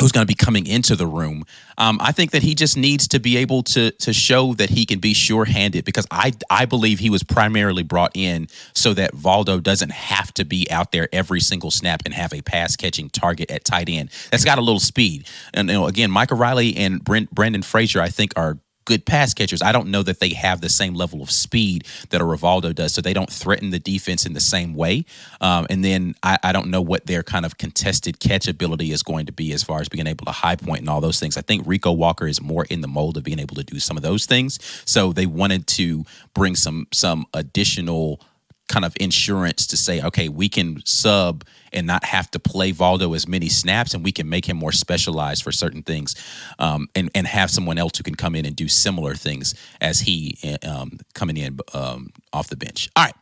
who's 0.00 0.12
going 0.12 0.24
to 0.24 0.28
be 0.28 0.34
coming 0.34 0.66
into 0.66 0.96
the 0.96 1.06
room. 1.06 1.44
Um, 1.76 1.98
I 2.00 2.12
think 2.12 2.30
that 2.30 2.42
he 2.42 2.54
just 2.54 2.76
needs 2.76 3.08
to 3.08 3.20
be 3.20 3.36
able 3.36 3.62
to 3.64 3.90
to 3.90 4.12
show 4.12 4.54
that 4.54 4.70
he 4.70 4.86
can 4.86 4.98
be 4.98 5.14
sure-handed 5.14 5.84
because 5.84 6.06
I 6.10 6.32
I 6.50 6.64
believe 6.64 6.98
he 6.98 7.10
was 7.10 7.22
primarily 7.22 7.82
brought 7.82 8.12
in 8.14 8.48
so 8.74 8.94
that 8.94 9.14
Valdo 9.14 9.62
doesn't 9.62 9.92
have 9.92 10.32
to 10.34 10.44
be 10.44 10.70
out 10.70 10.92
there 10.92 11.08
every 11.12 11.40
single 11.40 11.70
snap 11.70 12.02
and 12.04 12.14
have 12.14 12.32
a 12.32 12.42
pass 12.42 12.76
catching 12.76 13.10
target 13.10 13.50
at 13.50 13.64
tight 13.64 13.88
end. 13.88 14.10
That's 14.30 14.44
got 14.44 14.58
a 14.58 14.62
little 14.62 14.80
speed. 14.80 15.26
And 15.54 15.68
you 15.68 15.74
know, 15.74 15.86
again, 15.86 16.10
Micah 16.10 16.34
Riley 16.34 16.76
and 16.76 17.02
Brent, 17.02 17.34
Brandon 17.34 17.62
Frazier, 17.62 18.00
I 18.00 18.08
think, 18.08 18.32
are 18.36 18.58
good 18.88 19.04
pass 19.04 19.34
catchers. 19.34 19.60
I 19.60 19.70
don't 19.70 19.90
know 19.90 20.02
that 20.02 20.18
they 20.18 20.30
have 20.30 20.62
the 20.62 20.70
same 20.70 20.94
level 20.94 21.20
of 21.20 21.30
speed 21.30 21.86
that 22.08 22.22
a 22.22 22.24
Rivaldo 22.24 22.74
does, 22.74 22.94
so 22.94 23.02
they 23.02 23.12
don't 23.12 23.30
threaten 23.30 23.68
the 23.68 23.78
defense 23.78 24.24
in 24.24 24.32
the 24.32 24.40
same 24.40 24.74
way. 24.74 25.04
Um, 25.42 25.66
and 25.68 25.84
then 25.84 26.14
I, 26.22 26.38
I, 26.42 26.52
don't 26.52 26.70
know 26.70 26.80
what 26.80 27.04
their 27.04 27.22
kind 27.22 27.44
of 27.44 27.58
contested 27.58 28.18
catch 28.18 28.48
ability 28.48 28.90
is 28.90 29.02
going 29.02 29.26
to 29.26 29.32
be 29.32 29.52
as 29.52 29.62
far 29.62 29.82
as 29.82 29.90
being 29.90 30.06
able 30.06 30.24
to 30.24 30.32
high 30.32 30.56
point 30.56 30.80
and 30.80 30.88
all 30.88 31.02
those 31.02 31.20
things. 31.20 31.36
I 31.36 31.42
think 31.42 31.66
Rico 31.66 31.92
Walker 31.92 32.26
is 32.26 32.40
more 32.40 32.64
in 32.70 32.80
the 32.80 32.88
mold 32.88 33.18
of 33.18 33.24
being 33.24 33.38
able 33.38 33.56
to 33.56 33.62
do 33.62 33.78
some 33.78 33.98
of 33.98 34.02
those 34.02 34.24
things. 34.24 34.58
So 34.86 35.12
they 35.12 35.26
wanted 35.26 35.66
to 35.66 36.06
bring 36.32 36.56
some 36.56 36.86
some 36.90 37.26
additional 37.34 38.22
kind 38.68 38.84
of 38.84 38.94
insurance 39.00 39.66
to 39.68 39.76
say, 39.76 40.02
okay, 40.02 40.28
we 40.28 40.48
can 40.48 40.82
sub 40.84 41.44
and 41.72 41.86
not 41.86 42.04
have 42.04 42.30
to 42.30 42.38
play 42.38 42.72
Valdo 42.72 43.14
as 43.14 43.26
many 43.28 43.48
snaps, 43.48 43.94
and 43.94 44.04
we 44.04 44.12
can 44.12 44.28
make 44.28 44.46
him 44.46 44.56
more 44.56 44.72
specialized 44.72 45.42
for 45.42 45.52
certain 45.52 45.82
things, 45.82 46.14
um, 46.58 46.88
and 46.94 47.10
and 47.14 47.26
have 47.26 47.50
someone 47.50 47.78
else 47.78 47.98
who 47.98 48.04
can 48.04 48.14
come 48.14 48.34
in 48.34 48.46
and 48.46 48.56
do 48.56 48.68
similar 48.68 49.14
things 49.14 49.54
as 49.80 50.00
he 50.00 50.36
um, 50.66 50.98
coming 51.14 51.36
in 51.36 51.58
um, 51.74 52.10
off 52.32 52.48
the 52.48 52.56
bench. 52.56 52.88
All 52.96 53.04
right. 53.04 53.14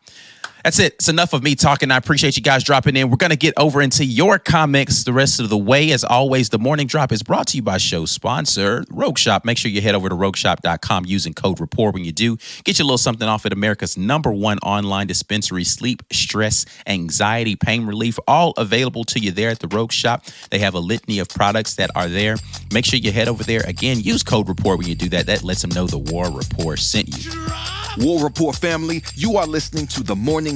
That's 0.66 0.80
it. 0.80 0.94
It's 0.94 1.08
enough 1.08 1.32
of 1.32 1.44
me 1.44 1.54
talking. 1.54 1.92
I 1.92 1.96
appreciate 1.96 2.36
you 2.36 2.42
guys 2.42 2.64
dropping 2.64 2.96
in. 2.96 3.08
We're 3.08 3.18
going 3.18 3.30
to 3.30 3.36
get 3.36 3.54
over 3.56 3.80
into 3.80 4.04
your 4.04 4.40
comments 4.40 5.04
the 5.04 5.12
rest 5.12 5.38
of 5.38 5.48
the 5.48 5.56
way. 5.56 5.92
As 5.92 6.02
always, 6.02 6.48
the 6.48 6.58
morning 6.58 6.88
drop 6.88 7.12
is 7.12 7.22
brought 7.22 7.46
to 7.46 7.58
you 7.58 7.62
by 7.62 7.78
show 7.78 8.04
sponsor, 8.04 8.84
Rogue 8.90 9.16
Shop. 9.16 9.44
Make 9.44 9.58
sure 9.58 9.70
you 9.70 9.80
head 9.80 9.94
over 9.94 10.08
to 10.08 10.16
rogueshop.com 10.16 11.04
using 11.06 11.34
code 11.34 11.60
Rapport 11.60 11.92
when 11.92 12.04
you 12.04 12.10
do. 12.10 12.36
Get 12.64 12.80
you 12.80 12.84
a 12.84 12.86
little 12.86 12.98
something 12.98 13.28
off 13.28 13.46
at 13.46 13.52
America's 13.52 13.96
number 13.96 14.32
one 14.32 14.58
online 14.58 15.06
dispensary, 15.06 15.62
sleep, 15.62 16.02
stress, 16.10 16.66
anxiety, 16.88 17.54
pain 17.54 17.86
relief, 17.86 18.18
all 18.26 18.52
available 18.56 19.04
to 19.04 19.20
you 19.20 19.30
there 19.30 19.50
at 19.50 19.60
the 19.60 19.68
Rogue 19.68 19.92
Shop. 19.92 20.24
They 20.50 20.58
have 20.58 20.74
a 20.74 20.80
litany 20.80 21.20
of 21.20 21.28
products 21.28 21.76
that 21.76 21.92
are 21.94 22.08
there. 22.08 22.38
Make 22.72 22.86
sure 22.86 22.98
you 22.98 23.12
head 23.12 23.28
over 23.28 23.44
there. 23.44 23.60
Again, 23.68 24.00
use 24.00 24.24
code 24.24 24.48
Rapport 24.48 24.76
when 24.76 24.88
you 24.88 24.96
do 24.96 25.10
that. 25.10 25.26
That 25.26 25.44
lets 25.44 25.62
them 25.62 25.70
know 25.70 25.86
the 25.86 25.98
War 25.98 26.28
Rapport 26.28 26.76
sent 26.76 27.24
you. 27.24 27.30
War 27.98 28.24
Rapport 28.24 28.52
family, 28.52 29.02
you 29.14 29.36
are 29.38 29.46
listening 29.46 29.86
to 29.86 30.02
the 30.02 30.14
Morning 30.14 30.55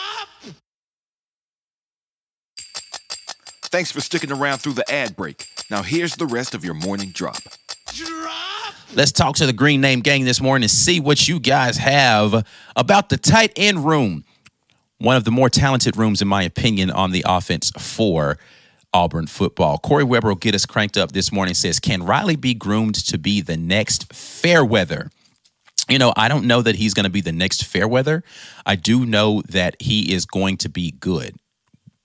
Thanks 3.71 3.89
for 3.89 4.01
sticking 4.01 4.33
around 4.33 4.57
through 4.57 4.73
the 4.73 4.91
ad 4.91 5.15
break. 5.15 5.47
Now 5.69 5.81
here's 5.81 6.17
the 6.17 6.25
rest 6.25 6.53
of 6.53 6.65
your 6.65 6.73
morning 6.73 7.11
drop. 7.11 7.37
Let's 8.93 9.13
talk 9.13 9.37
to 9.37 9.45
the 9.45 9.53
Green 9.53 9.79
Name 9.79 10.01
Gang 10.01 10.25
this 10.25 10.41
morning 10.41 10.65
and 10.65 10.71
see 10.71 10.99
what 10.99 11.29
you 11.29 11.39
guys 11.39 11.77
have 11.77 12.45
about 12.75 13.07
the 13.07 13.15
tight 13.15 13.53
end 13.55 13.85
room. 13.85 14.25
One 14.97 15.15
of 15.15 15.23
the 15.23 15.31
more 15.31 15.49
talented 15.49 15.95
rooms, 15.95 16.21
in 16.21 16.27
my 16.27 16.43
opinion, 16.43 16.91
on 16.91 17.11
the 17.11 17.23
offense 17.25 17.71
for 17.77 18.37
Auburn 18.93 19.27
football. 19.27 19.77
Corey 19.77 20.03
Weber 20.03 20.27
will 20.27 20.35
get 20.35 20.53
us 20.53 20.65
cranked 20.65 20.97
up 20.97 21.13
this 21.13 21.31
morning. 21.31 21.53
Says, 21.53 21.79
Can 21.79 22.03
Riley 22.03 22.35
be 22.35 22.53
groomed 22.53 22.95
to 23.05 23.17
be 23.17 23.39
the 23.39 23.55
next 23.55 24.11
Fairweather? 24.13 25.09
You 25.87 25.97
know, 25.97 26.11
I 26.17 26.27
don't 26.27 26.45
know 26.45 26.61
that 26.61 26.75
he's 26.75 26.93
going 26.93 27.05
to 27.05 27.09
be 27.09 27.21
the 27.21 27.31
next 27.31 27.63
Fairweather. 27.63 28.25
I 28.65 28.75
do 28.75 29.05
know 29.05 29.41
that 29.47 29.81
he 29.81 30.13
is 30.13 30.25
going 30.25 30.57
to 30.57 30.69
be 30.69 30.91
good 30.91 31.37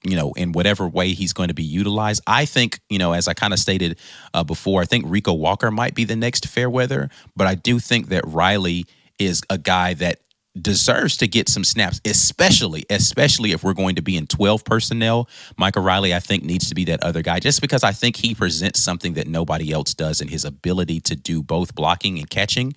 you 0.07 0.17
know, 0.17 0.33
in 0.33 0.53
whatever 0.53 0.89
way 0.89 1.13
he's 1.13 1.33
going 1.33 1.49
to 1.49 1.55
be 1.55 1.65
utilized. 1.65 2.23
I 2.27 2.45
think, 2.45 2.81
you 2.89 2.99
know, 2.99 3.13
as 3.13 3.27
I 3.27 3.35
kind 3.35 3.53
of 3.53 3.59
stated 3.59 3.99
uh, 4.33 4.45
before, 4.45 4.81
I 4.81 4.85
think 4.85 5.05
Rico 5.09 5.33
Walker 5.33 5.71
might 5.71 5.95
be 5.95 6.05
the 6.05 6.17
next 6.17 6.47
Fairweather, 6.47 7.11
but 7.35 7.47
I 7.47 7.57
do 7.57 7.79
think 7.79 8.09
that 8.09 8.25
Riley 8.27 8.87
is 9.19 9.43
a 9.51 9.59
guy 9.59 9.95
that 9.95 10.21
deserves 10.61 11.17
to 11.19 11.29
get 11.29 11.49
some 11.49 11.65
snaps, 11.65 12.01
especially, 12.05 12.85
especially 12.89 13.53
if 13.53 13.63
we're 13.63 13.75
going 13.75 13.97
to 13.97 14.03
be 14.03 14.17
in 14.17 14.27
12 14.27 14.65
personnel. 14.65 15.29
Micah 15.59 15.81
Riley, 15.81 16.15
I 16.15 16.21
think, 16.21 16.45
needs 16.45 16.69
to 16.69 16.75
be 16.75 16.85
that 16.85 17.03
other 17.03 17.23
guy 17.23 17.41
just 17.41 17.61
because 17.61 17.85
I 17.85 17.93
think 17.93 18.17
he 18.17 18.35
presents 18.35 18.81
something 18.81 19.15
that 19.15 19.27
nobody 19.27 19.73
else 19.73 19.93
does 19.93 20.21
in 20.21 20.29
his 20.29 20.45
ability 20.45 21.01
to 21.01 21.17
do 21.17 21.43
both 21.43 21.75
blocking 21.75 22.19
and 22.19 22.31
catching. 22.31 22.75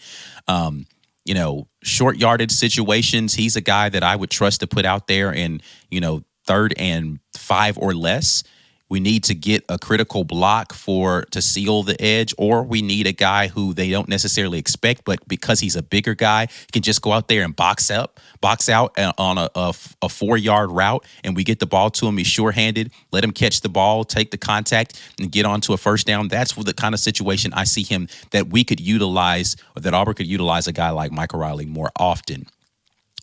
Um, 0.47 0.87
you 1.25 1.35
know, 1.35 1.67
short 1.83 2.17
yarded 2.17 2.51
situations, 2.51 3.35
he's 3.35 3.55
a 3.55 3.61
guy 3.61 3.89
that 3.89 4.03
I 4.03 4.15
would 4.15 4.31
trust 4.31 4.61
to 4.61 4.67
put 4.67 4.85
out 4.85 5.07
there 5.07 5.33
and, 5.33 5.61
you 5.89 6.01
know, 6.01 6.23
third 6.49 6.73
and 6.77 7.19
five 7.37 7.77
or 7.77 7.93
less, 7.93 8.43
we 8.89 8.99
need 8.99 9.23
to 9.25 9.35
get 9.35 9.63
a 9.69 9.77
critical 9.77 10.23
block 10.23 10.73
for 10.73 11.25
to 11.29 11.43
seal 11.43 11.83
the 11.83 12.01
edge, 12.01 12.33
or 12.39 12.63
we 12.63 12.81
need 12.81 13.05
a 13.05 13.11
guy 13.11 13.47
who 13.47 13.71
they 13.75 13.91
don't 13.91 14.09
necessarily 14.09 14.57
expect, 14.57 15.05
but 15.05 15.19
because 15.27 15.59
he's 15.59 15.75
a 15.75 15.83
bigger 15.83 16.15
guy, 16.15 16.47
can 16.73 16.81
just 16.81 17.03
go 17.03 17.11
out 17.11 17.27
there 17.27 17.43
and 17.43 17.55
box 17.55 17.91
up, 17.91 18.19
box 18.41 18.67
out 18.67 18.97
uh, 18.97 19.13
on 19.19 19.37
a, 19.37 19.47
a, 19.53 19.73
a 20.01 20.09
four 20.09 20.37
yard 20.37 20.71
route, 20.71 21.05
and 21.23 21.35
we 21.35 21.43
get 21.43 21.59
the 21.59 21.67
ball 21.67 21.91
to 21.91 22.07
him. 22.07 22.17
He's 22.17 22.25
sure 22.25 22.51
handed. 22.51 22.91
Let 23.11 23.23
him 23.23 23.31
catch 23.31 23.61
the 23.61 23.69
ball, 23.69 24.03
take 24.03 24.31
the 24.31 24.39
contact, 24.39 24.99
and 25.19 25.31
get 25.31 25.45
onto 25.45 25.73
a 25.73 25.77
first 25.77 26.07
down. 26.07 26.29
That's 26.29 26.53
the 26.53 26.73
kind 26.73 26.95
of 26.95 26.99
situation 26.99 27.53
I 27.53 27.65
see 27.65 27.83
him 27.83 28.07
that 28.31 28.47
we 28.47 28.63
could 28.63 28.79
utilize, 28.79 29.55
or 29.77 29.81
that 29.83 29.93
Auburn 29.93 30.15
could 30.15 30.27
utilize 30.27 30.65
a 30.65 30.73
guy 30.73 30.89
like 30.89 31.11
Micah 31.11 31.37
Riley 31.37 31.67
more 31.67 31.91
often 31.95 32.47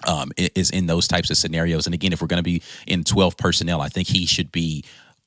um, 0.07 0.33
is 0.37 0.71
in 0.71 0.87
those 0.87 1.09
types 1.09 1.31
of 1.31 1.37
scenarios. 1.37 1.87
And 1.87 1.95
again, 1.95 2.13
if 2.13 2.21
we're 2.21 2.29
going 2.29 2.39
to 2.39 2.43
be 2.43 2.63
in 2.87 3.05
12 3.05 3.37
personnel, 3.37 3.81
I 3.81 3.89
think 3.89 4.09
he 4.09 4.27
should 4.27 4.53
be 4.53 4.85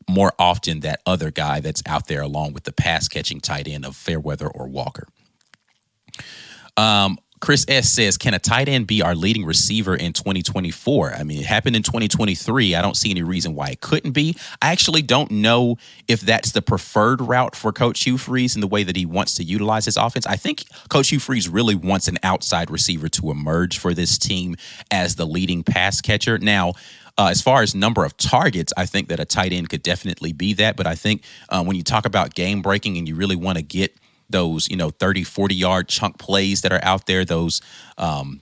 more 0.08 0.34
often 0.40 0.82
that 0.82 1.02
other 1.06 1.32
guy 1.32 1.60
that's 1.60 1.84
out 1.86 2.08
there 2.08 2.22
along 2.22 2.54
with 2.54 2.64
the 2.64 2.72
pass 2.72 3.08
catching 3.08 3.40
tight 3.40 3.68
end 3.68 3.86
of 3.86 3.96
Fairweather 3.96 4.48
or 4.48 4.68
Walker. 4.68 5.08
Um, 6.78 7.18
Chris 7.40 7.66
S 7.68 7.90
says, 7.90 8.18
Can 8.18 8.34
a 8.34 8.40
tight 8.40 8.68
end 8.68 8.88
be 8.88 9.02
our 9.02 9.16
leading 9.16 9.46
receiver 9.46 9.96
in 9.96 10.14
2024? 10.14 11.14
I 11.14 11.24
mean, 11.24 11.40
it 11.40 11.46
happened 11.46 11.76
in 11.76 11.84
2023. 11.84 12.76
I 12.76 12.82
don't 12.82 12.98
see 12.98 13.12
any 13.12 13.24
reason 13.24 13.56
why 13.56 13.70
it 13.70 13.82
couldn't 13.82 14.12
be. 14.12 14.36
I 14.62 14.72
actually 14.72 15.02
don't 15.02 15.32
know 15.32 15.78
if 16.08 16.22
that's 16.22 16.52
the 16.52 16.62
preferred 16.62 17.22
route 17.22 17.56
for 17.56 17.72
Coach 17.72 18.04
Hugh 18.04 18.18
Freeze 18.18 18.56
in 18.56 18.62
the 18.62 18.68
way 18.68 18.84
that 18.84 18.96
he 18.96 19.06
wants 19.06 19.36
to 19.36 19.44
utilize 19.44 19.86
his 19.86 19.98
offense. 19.98 20.26
I 20.28 20.36
think 20.36 20.66
Coach 20.90 21.10
Hugh 21.10 21.20
Freeze 21.20 21.48
really 21.48 21.76
wants 21.76 22.08
an 22.08 22.18
outside 22.24 22.70
receiver 22.70 23.10
to 23.10 23.32
emerge 23.32 23.78
for 23.78 23.94
this 23.94 24.18
team 24.18 24.56
as 24.92 25.16
the 25.16 25.26
leading 25.26 25.64
pass 25.64 26.02
catcher. 26.02 26.38
Now, 26.38 26.74
uh, 27.20 27.28
as 27.28 27.42
far 27.42 27.62
as 27.62 27.76
number 27.76 28.06
of 28.06 28.16
targets, 28.16 28.72
I 28.78 28.86
think 28.86 29.10
that 29.10 29.20
a 29.20 29.26
tight 29.26 29.52
end 29.52 29.70
could 29.70 29.84
definitely 29.84 30.32
be 30.32 30.54
that. 30.54 30.78
But 30.78 30.88
I 30.88 30.96
think 30.96 31.24
uh, 31.50 31.64
when 31.64 31.76
you 31.76 31.84
talk 31.84 32.06
about 32.06 32.34
game 32.34 32.62
breaking 32.62 32.98
and 32.98 33.08
you 33.10 33.16
really 33.16 33.36
want 33.36 33.58
to 33.58 33.62
get 33.62 33.99
those, 34.30 34.70
you 34.70 34.78
know, 34.78 34.90
30, 34.90 35.24
40 35.24 35.56
yard 35.56 35.88
chunk 35.88 36.18
plays 36.18 36.62
that 36.62 36.72
are 36.72 36.84
out 36.84 37.06
there, 37.06 37.26
those 37.26 37.62
um, 37.98 38.42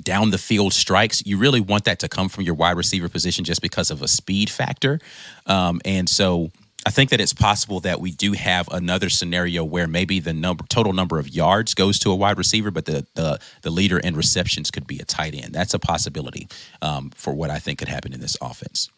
down 0.00 0.30
the 0.30 0.38
field 0.38 0.72
strikes, 0.72 1.24
you 1.26 1.36
really 1.36 1.60
want 1.60 1.84
that 1.84 1.98
to 2.00 2.08
come 2.08 2.28
from 2.28 2.44
your 2.44 2.54
wide 2.54 2.76
receiver 2.76 3.08
position 3.08 3.44
just 3.44 3.62
because 3.62 3.90
of 3.90 4.02
a 4.02 4.08
speed 4.08 4.50
factor. 4.50 5.00
Um, 5.46 5.80
and 5.84 6.08
so 6.08 6.50
I 6.86 6.90
think 6.90 7.10
that 7.10 7.20
it's 7.20 7.34
possible 7.34 7.80
that 7.80 8.00
we 8.00 8.10
do 8.10 8.32
have 8.32 8.68
another 8.68 9.10
scenario 9.10 9.64
where 9.64 9.86
maybe 9.86 10.18
the 10.18 10.32
number 10.32 10.64
total 10.68 10.92
number 10.92 11.18
of 11.18 11.28
yards 11.28 11.74
goes 11.74 11.98
to 12.00 12.10
a 12.10 12.14
wide 12.14 12.38
receiver, 12.38 12.70
but 12.70 12.86
the 12.86 13.06
the, 13.14 13.38
the 13.62 13.70
leader 13.70 13.98
in 13.98 14.16
receptions 14.16 14.70
could 14.70 14.86
be 14.86 14.98
a 14.98 15.04
tight 15.04 15.34
end. 15.34 15.52
That's 15.52 15.74
a 15.74 15.78
possibility 15.78 16.48
um, 16.80 17.10
for 17.14 17.34
what 17.34 17.50
I 17.50 17.58
think 17.58 17.80
could 17.80 17.88
happen 17.88 18.12
in 18.12 18.20
this 18.20 18.36
offense. 18.40 18.88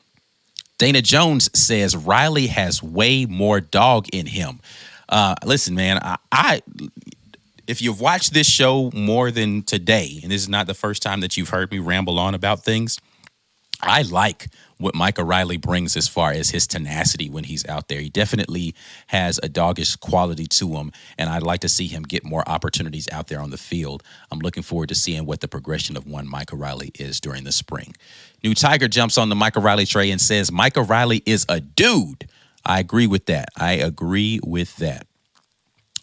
Dana 0.79 1.03
Jones 1.03 1.49
says 1.59 1.97
Riley 1.97 2.49
has 2.49 2.83
way 2.83 3.27
more 3.27 3.61
dog 3.61 4.09
in 4.13 4.27
him. 4.27 4.61
Uh, 5.09 5.35
listen, 5.45 5.75
man, 5.75 5.99
I, 6.03 6.17
I 6.31 6.63
if 7.67 7.81
you've 7.81 8.01
watched 8.01 8.35
this 8.35 8.49
show 8.49 8.91
more 8.93 9.31
than 9.31 9.63
today, 9.63 10.19
and 10.23 10.31
this 10.33 10.43
is 10.43 10.49
not 10.49 10.67
the 10.67 10.75
first 10.75 11.03
time 11.03 11.21
that 11.21 11.37
you've 11.37 11.51
heard 11.51 11.71
me 11.71 11.79
ramble 11.79 12.19
on 12.19 12.35
about 12.35 12.65
things, 12.65 12.99
I 13.81 14.03
like 14.03 14.49
what 14.79 14.95
Micah 14.95 15.25
Riley 15.25 15.57
brings 15.57 15.97
as 15.97 16.09
far 16.09 16.33
as 16.33 16.51
his 16.51 16.67
tenacity 16.67 17.29
when 17.29 17.45
he's 17.45 17.67
out 17.69 17.89
there. 17.89 18.01
He 18.01 18.09
definitely 18.09 18.75
has 19.09 19.41
a 19.43 19.49
doggish 19.49 19.97
quality 19.97 20.47
to 20.47 20.75
him, 20.77 20.93
and 21.19 21.29
I'd 21.29 21.43
like 21.43 21.61
to 21.61 21.69
see 21.69 21.87
him 21.87 22.03
get 22.03 22.25
more 22.25 22.49
opportunities 22.49 23.09
out 23.11 23.29
there 23.29 23.41
on 23.41 23.51
the 23.51 23.59
field. 23.59 24.03
I'm 24.31 24.39
looking 24.39 24.63
forward 24.63 24.89
to 24.91 24.95
seeing 24.95 25.25
what 25.27 25.41
the 25.41 25.49
progression 25.49 25.97
of 25.97 26.07
one 26.07 26.29
Micah 26.29 26.57
Riley 26.57 26.91
is 26.99 27.21
during 27.21 27.45
the 27.45 27.53
spring. 27.53 27.95
New 28.43 28.55
Tiger 28.55 28.89
jumps 28.89 29.19
on 29.19 29.29
the 29.29 29.37
Micah 29.37 29.61
Riley 29.61 29.87
tray 29.87 30.11
and 30.11 30.21
says, 30.21 30.51
Micah 30.51 30.83
Riley 30.83 31.23
is 31.27 31.47
a 31.49 31.61
dude. 31.61 32.29
I 32.65 32.81
agree 32.81 33.07
with 33.07 33.27
that. 33.27 33.49
I 33.59 33.73
agree 33.73 34.41
with 34.43 34.77
that. 34.77 35.07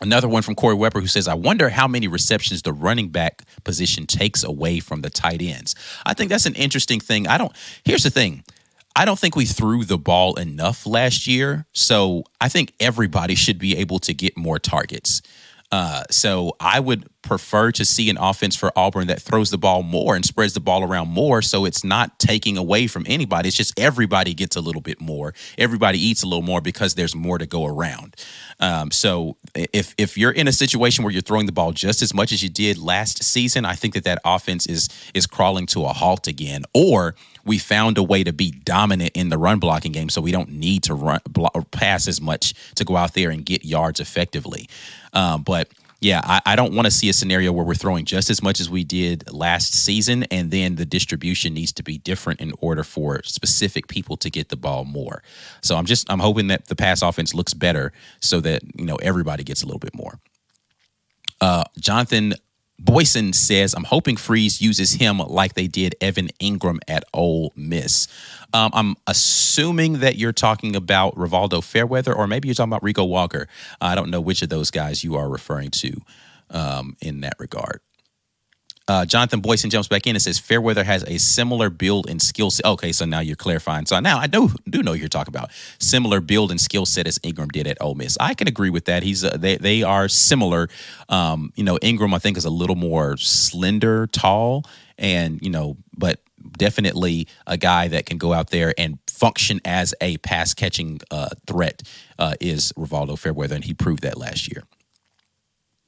Another 0.02 0.30
one 0.30 0.44
from 0.44 0.56
Corey 0.56 0.76
Weber 0.76 1.02
who 1.02 1.08
says, 1.08 1.28
I 1.28 1.34
wonder 1.34 1.70
how 1.70 1.88
many 1.88 2.08
receptions 2.08 2.62
the 2.62 2.72
running 2.72 3.10
back 3.10 3.44
position 3.66 4.06
takes 4.06 4.44
away 4.44 4.80
from 4.80 5.02
the 5.02 5.10
tight 5.10 5.42
ends. 5.42 5.76
I 6.06 6.14
think 6.14 6.30
that's 6.30 6.46
an 6.46 6.56
interesting 6.56 7.02
thing. 7.02 7.28
I 7.28 7.38
don't, 7.38 7.52
here's 7.84 8.04
the 8.04 8.10
thing 8.10 8.44
I 8.96 9.06
don't 9.06 9.20
think 9.20 9.36
we 9.36 9.46
threw 9.46 9.84
the 9.84 9.98
ball 9.98 10.36
enough 10.36 10.86
last 10.86 11.28
year. 11.28 11.66
So 11.74 12.24
I 12.42 12.50
think 12.50 12.74
everybody 12.80 13.36
should 13.36 13.60
be 13.60 13.78
able 13.78 14.00
to 14.00 14.14
get 14.14 14.38
more 14.38 14.60
targets. 14.60 15.22
Uh, 15.72 16.04
so 16.10 16.56
I 16.60 16.80
would 16.80 17.06
prefer 17.22 17.72
to 17.72 17.86
see 17.86 18.10
an 18.10 18.18
offense 18.18 18.56
for 18.56 18.72
Auburn 18.76 19.08
that 19.08 19.22
throws 19.22 19.52
the 19.52 19.58
ball 19.58 19.84
more 19.84 20.16
and 20.16 20.26
spreads 20.26 20.54
the 20.54 20.60
ball 20.60 20.84
around 20.84 21.10
more 21.10 21.42
so 21.42 21.66
it's 21.66 21.84
not 21.84 22.18
taking 22.18 22.58
away 22.58 22.88
from 22.88 23.06
anybody. 23.08 23.50
It's 23.50 23.58
just 23.58 23.80
everybody 23.80 24.34
gets 24.34 24.56
a 24.56 24.62
little 24.62 24.82
bit 24.82 25.00
more. 25.00 25.34
Everybody 25.58 26.00
eats 26.00 26.24
a 26.24 26.28
little 26.28 26.42
more 26.42 26.62
because 26.62 26.96
there's 26.96 27.16
more 27.16 27.38
to 27.38 27.46
go 27.46 27.66
around. 27.66 28.16
Um, 28.60 28.90
so 28.90 29.38
if 29.56 29.94
if 29.98 30.18
you're 30.18 30.32
in 30.32 30.48
a 30.48 30.52
situation 30.52 31.04
where 31.04 31.14
you're 31.14 31.22
throwing 31.22 31.46
the 31.46 31.52
ball 31.52 31.72
just 31.72 32.02
as 32.02 32.14
much 32.14 32.32
as 32.32 32.42
you 32.42 32.50
did 32.50 32.78
last 32.78 33.24
season, 33.24 33.64
I 33.64 33.76
think 33.76 33.94
that 33.94 34.06
that 34.06 34.20
offense 34.26 34.66
is 34.66 34.90
is 35.14 35.28
crawling 35.28 35.66
to 35.68 35.86
a 35.86 35.94
halt 35.94 36.28
again. 36.28 36.64
Or 36.74 37.16
we 37.46 37.58
found 37.58 37.98
a 37.98 38.04
way 38.04 38.24
to 38.24 38.34
be 38.34 38.52
dominant 38.52 39.12
in 39.16 39.30
the 39.30 39.38
run 39.38 39.60
blocking 39.60 39.92
game, 39.92 40.10
so 40.10 40.20
we 40.20 40.32
don't 40.32 40.50
need 40.50 40.84
to 40.84 40.94
run 40.94 41.20
pass 41.72 42.08
as 42.08 42.20
much 42.20 42.54
to 42.76 42.84
go 42.84 42.98
out 42.98 43.14
there 43.14 43.30
and 43.30 43.46
get 43.46 43.66
yards 43.66 44.00
effectively. 44.00 44.68
Um, 45.14 45.44
but 45.44 45.70
yeah, 46.02 46.22
I, 46.24 46.42
I 46.46 46.56
don't 46.56 46.74
want 46.74 46.86
to 46.86 46.92
see 46.92 47.10
a 47.10 47.14
scenario 47.14 47.52
where 47.52 47.66
we're 47.66 47.76
throwing 47.76 48.06
just 48.06 48.30
as 48.30 48.42
much 48.42 48.62
as 48.62 48.70
we 48.70 48.84
did 48.84 49.32
last 49.34 49.74
season, 49.74 50.24
and 50.26 50.50
then 50.50 50.76
the 50.76 50.86
distribution 50.86 51.54
needs 51.54 51.74
to 51.74 51.84
be 51.84 51.98
different 51.98 52.40
in 52.40 52.54
order 52.60 52.84
for 52.84 53.22
specific 53.24 53.88
people 53.88 54.16
to 54.18 54.30
get 54.30 54.48
the 54.48 54.56
ball 54.56 54.86
more. 54.86 55.22
So 55.62 55.76
I'm 55.76 55.86
just 55.86 56.10
I'm 56.10 56.20
hoping 56.20 56.48
that 56.48 56.68
the 56.68 56.76
pass 56.76 57.02
offense 57.02 57.34
looks 57.34 57.54
better 57.54 57.92
so 58.22 58.40
that 58.42 58.62
you 58.78 58.86
know 58.86 58.96
everybody 58.98 59.44
gets 59.44 59.62
a 59.62 59.66
little 59.66 59.80
bit 59.80 59.94
more. 59.94 60.20
Uh, 61.42 61.64
Jonathan 61.80 62.34
Boyson 62.80 63.34
says, 63.34 63.74
I'm 63.74 63.84
hoping 63.84 64.16
Freeze 64.16 64.62
uses 64.62 64.94
him 64.94 65.20
like 65.20 65.54
they 65.54 65.68
did 65.68 65.96
Evan 66.02 66.30
Engram 66.40 66.80
at 66.88 67.04
Ole 67.14 67.52
Miss. 67.56 68.08
Um, 68.54 68.72
I'm 68.74 68.96
assuming 69.06 70.00
that 70.00 70.16
you're 70.16 70.34
talking 70.34 70.76
about 70.76 71.16
Rivaldo 71.16 71.64
Fairweather, 71.64 72.14
or 72.14 72.26
maybe 72.26 72.48
you're 72.48 72.56
talking 72.56 72.72
about 72.72 72.84
Rico 72.84 73.04
Walker. 73.04 73.48
I 73.82 73.96
don't 73.96 74.10
know 74.10 74.22
which 74.22 74.42
of 74.42 74.50
those 74.50 74.72
guys 74.72 75.04
you 75.04 75.16
are 75.16 75.30
referring 75.30 75.72
to 75.72 76.02
um, 76.50 76.96
in 77.02 77.22
that 77.22 77.36
regard. 77.38 77.82
Uh, 78.90 79.06
Jonathan 79.06 79.40
Boyson 79.40 79.70
jumps 79.70 79.88
back 79.88 80.08
in 80.08 80.16
and 80.16 80.22
says 80.22 80.40
Fairweather 80.40 80.84
has 80.84 81.04
a 81.04 81.20
similar 81.20 81.70
build 81.70 82.10
and 82.10 82.20
skill 82.20 82.50
set. 82.50 82.66
Okay, 82.66 82.92
so 82.92 83.06
now 83.06 83.20
you're 83.20 83.36
clarifying. 83.36 83.86
So 83.86 84.00
now 84.00 84.18
I 84.18 84.26
do 84.26 84.50
do 84.68 84.82
know 84.82 84.94
you're 84.94 85.08
talking 85.08 85.32
about 85.32 85.52
similar 85.78 86.20
build 86.20 86.50
and 86.50 86.60
skill 86.60 86.88
set 86.88 87.06
as 87.06 87.20
Engram 87.20 87.52
did 87.52 87.68
at 87.68 87.78
Ole 87.80 87.94
Miss. 87.94 88.18
I 88.20 88.34
can 88.34 88.48
agree 88.48 88.72
with 88.72 88.86
that. 88.86 89.04
He's 89.04 89.24
uh, 89.24 89.38
they 89.38 89.58
they 89.58 89.84
are 89.84 90.08
similar. 90.10 90.70
Um, 91.08 91.54
you 91.56 91.64
know, 91.64 91.78
Engram 91.84 92.16
I 92.16 92.18
think 92.18 92.36
is 92.36 92.46
a 92.46 92.50
little 92.50 92.76
more 92.76 93.16
slender, 93.18 94.08
tall, 94.08 94.66
and 94.98 95.40
you 95.44 95.52
know, 95.52 95.78
but 95.96 96.20
definitely 96.58 97.28
a 97.46 97.58
guy 97.58 97.90
that 97.90 98.08
can 98.08 98.18
go 98.18 98.34
out 98.34 98.50
there 98.50 98.74
and 98.76 98.98
function 99.08 99.62
as 99.66 99.94
a 100.02 100.18
pass 100.18 100.56
catching 100.56 101.00
uh, 101.12 101.30
threat 101.46 101.84
uh, 102.18 102.34
is 102.42 102.74
Rivaldo 102.74 103.20
Fairweather, 103.20 103.54
and 103.54 103.66
he 103.66 103.76
proved 103.76 104.02
that 104.02 104.18
last 104.18 104.52
year. 104.52 104.64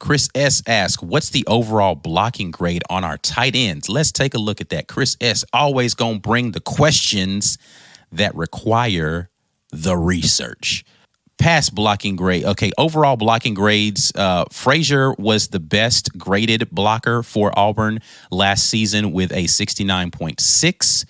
Chris 0.02 0.30
S 0.34 0.64
asks, 0.66 1.04
What's 1.04 1.30
the 1.30 1.46
overall 1.46 1.94
blocking 1.94 2.50
grade 2.50 2.82
on 2.90 3.04
our 3.04 3.20
tight 3.20 3.56
ends? 3.56 3.88
Let's 3.88 4.12
take 4.12 4.34
a 4.34 4.40
look 4.40 4.60
at 4.60 4.70
that. 4.70 4.88
Chris 4.88 5.16
S 5.22 5.46
always 5.54 5.94
going 5.94 6.16
to 6.16 6.22
bring 6.22 6.52
the 6.54 6.60
questions 6.60 7.60
that 8.12 8.34
require 8.34 9.30
the 9.72 9.96
research. 9.96 10.84
Pass 11.38 11.70
blocking 11.70 12.16
grade. 12.16 12.46
Okay, 12.46 12.72
overall 12.80 13.16
blocking 13.16 13.54
grades. 13.54 14.12
Uh, 14.16 14.46
Frazier 14.52 15.14
was 15.20 15.50
the 15.50 15.60
best 15.60 16.18
graded 16.18 16.72
blocker 16.72 17.22
for 17.22 17.58
Auburn 17.58 18.00
last 18.32 18.66
season 18.66 19.12
with 19.12 19.32
a 19.32 19.44
69.6. 19.44 21.06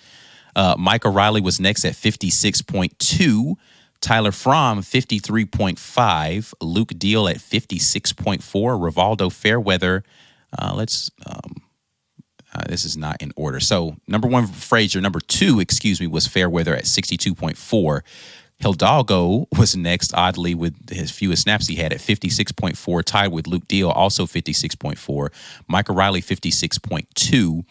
Uh, 0.54 0.76
Micah 0.78 1.08
Riley 1.08 1.40
was 1.40 1.58
next 1.58 1.86
at 1.86 1.94
56.2. 1.94 3.56
Tyler 4.02 4.32
Fromm, 4.32 4.80
53.5. 4.80 6.54
Luke 6.60 6.92
Deal 6.98 7.28
at 7.28 7.36
56.4. 7.36 8.40
Rivaldo 8.42 9.32
Fairweather, 9.32 10.04
uh, 10.58 10.74
let's, 10.76 11.10
um, 11.24 11.62
uh, 12.52 12.64
this 12.68 12.84
is 12.84 12.96
not 12.96 13.22
in 13.22 13.32
order. 13.36 13.60
So 13.60 13.96
number 14.06 14.28
one, 14.28 14.46
Frazier. 14.48 15.00
Number 15.00 15.20
two, 15.20 15.60
excuse 15.60 16.00
me, 16.00 16.08
was 16.08 16.26
Fairweather 16.26 16.74
at 16.74 16.84
62.4. 16.84 18.02
Hidalgo 18.60 19.46
was 19.58 19.76
next, 19.76 20.12
oddly, 20.14 20.54
with 20.54 20.90
his 20.90 21.10
fewest 21.10 21.42
snaps 21.42 21.68
he 21.68 21.76
had 21.76 21.92
at 21.92 22.00
56.4, 22.00 23.04
tied 23.04 23.28
with 23.28 23.46
Luke 23.46 23.68
Deal, 23.68 23.88
also 23.88 24.26
56.4. 24.26 25.28
Micah 25.68 25.92
Riley, 25.92 26.20
56.2. 26.20 27.64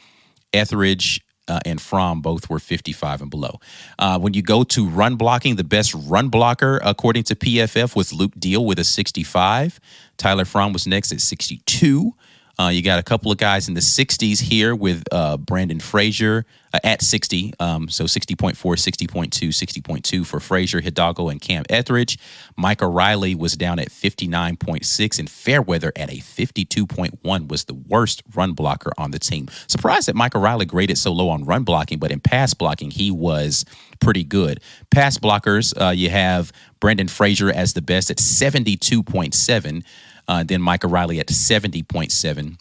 Etheridge 0.54 1.22
uh, 1.48 1.60
and 1.66 1.82
Fromm 1.82 2.22
both 2.22 2.50
were 2.50 2.60
55 2.60 3.22
and 3.22 3.32
below. 3.32 3.60
Uh, 4.00 4.20
when 4.20 4.34
you 4.34 4.42
go 4.42 4.64
to 4.64 4.88
run 4.88 5.16
blocking, 5.16 5.56
the 5.56 5.64
best 5.64 5.94
run 5.94 6.30
blocker, 6.30 6.80
according 6.84 7.24
to 7.24 7.36
PFF, 7.36 7.96
was 7.96 8.14
Luke 8.14 8.34
Deal 8.38 8.66
with 8.66 8.80
a 8.80 8.84
65. 8.84 9.80
Tyler 10.18 10.46
Fromm 10.46 10.74
was 10.74 10.88
next 10.88 11.12
at 11.12 11.22
62. 11.22 12.14
Uh, 12.62 12.70
you 12.70 12.84
got 12.84 13.00
a 13.00 13.04
couple 13.04 13.32
of 13.32 13.40
guys 13.40 13.68
in 13.68 13.74
the 13.74 13.82
60s 13.82 14.40
here 14.40 14.76
with 14.76 15.04
uh, 15.12 15.36
Brandon 15.36 15.80
Frazier 15.80 16.46
uh, 16.74 16.80
at 16.84 17.02
60. 17.02 17.54
Um, 17.60 17.90
so 17.90 18.04
60.4, 18.04 18.56
60.2, 18.56 19.28
60.2 19.28 20.24
for 20.24 20.40
Frazier, 20.40 20.80
Hidalgo, 20.80 21.30
and 21.30 21.42
Cam 21.42 21.64
Etheridge. 21.72 22.20
Micah 22.56 22.88
Riley 22.88 23.34
was 23.34 23.58
down 23.58 23.80
at 23.80 23.90
59.6, 23.90 25.18
and 25.18 25.28
Fairweather 25.28 25.92
at 25.96 26.12
a 26.12 26.18
52.1 26.18 27.48
was 27.48 27.64
the 27.64 27.74
worst 27.74 28.22
run 28.36 28.54
blocker 28.54 28.92
on 28.96 29.10
the 29.10 29.18
team. 29.18 29.50
Surprised 29.66 30.08
that 30.08 30.16
Micah 30.16 30.38
Riley 30.38 30.68
graded 30.68 31.00
so 31.00 31.12
low 31.12 31.30
on 31.30 31.46
run 31.46 31.64
blocking, 31.64 31.98
but 31.98 32.12
in 32.12 32.20
pass 32.20 32.54
blocking, 32.54 32.92
he 32.92 33.10
was 33.10 33.66
pretty 34.00 34.24
good. 34.24 34.62
Pass 34.92 35.18
blockers, 35.18 35.74
uh, 35.82 35.90
you 35.90 36.12
have 36.12 36.52
Brandon 36.80 37.08
Frazier 37.08 37.50
as 37.52 37.74
the 37.74 37.82
best 37.82 38.12
at 38.12 38.18
72.7. 38.18 39.84
Uh, 40.32 40.44
then 40.44 40.62
Micah 40.62 40.88
Riley 40.88 41.20
at 41.20 41.28
70.7. 41.28 42.58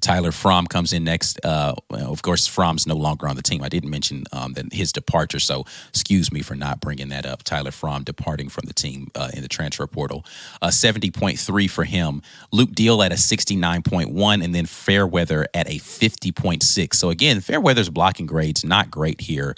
Tyler 0.00 0.32
Fromm 0.32 0.66
comes 0.66 0.94
in 0.94 1.04
next. 1.04 1.38
Uh, 1.44 1.74
of 1.90 2.22
course, 2.22 2.46
Fromm's 2.46 2.86
no 2.86 2.96
longer 2.96 3.28
on 3.28 3.36
the 3.36 3.42
team. 3.42 3.62
I 3.62 3.68
didn't 3.68 3.90
mention 3.90 4.24
um, 4.32 4.54
that 4.54 4.72
his 4.72 4.90
departure, 4.90 5.38
so 5.38 5.66
excuse 5.90 6.32
me 6.32 6.40
for 6.40 6.54
not 6.54 6.80
bringing 6.80 7.10
that 7.10 7.26
up. 7.26 7.42
Tyler 7.42 7.72
Fromm 7.72 8.04
departing 8.04 8.48
from 8.48 8.64
the 8.66 8.72
team 8.72 9.08
uh, 9.14 9.28
in 9.34 9.42
the 9.42 9.48
transfer 9.48 9.86
portal. 9.86 10.24
Uh, 10.62 10.68
70.3 10.68 11.70
for 11.70 11.84
him. 11.84 12.22
Luke 12.52 12.72
Deal 12.72 13.02
at 13.02 13.12
a 13.12 13.16
69.1, 13.16 14.42
and 14.42 14.54
then 14.54 14.64
Fairweather 14.64 15.46
at 15.52 15.68
a 15.68 15.78
50.6. 15.78 16.94
So 16.94 17.10
again, 17.10 17.40
Fairweather's 17.42 17.90
blocking 17.90 18.24
grades 18.24 18.64
not 18.64 18.90
great 18.90 19.20
here. 19.20 19.54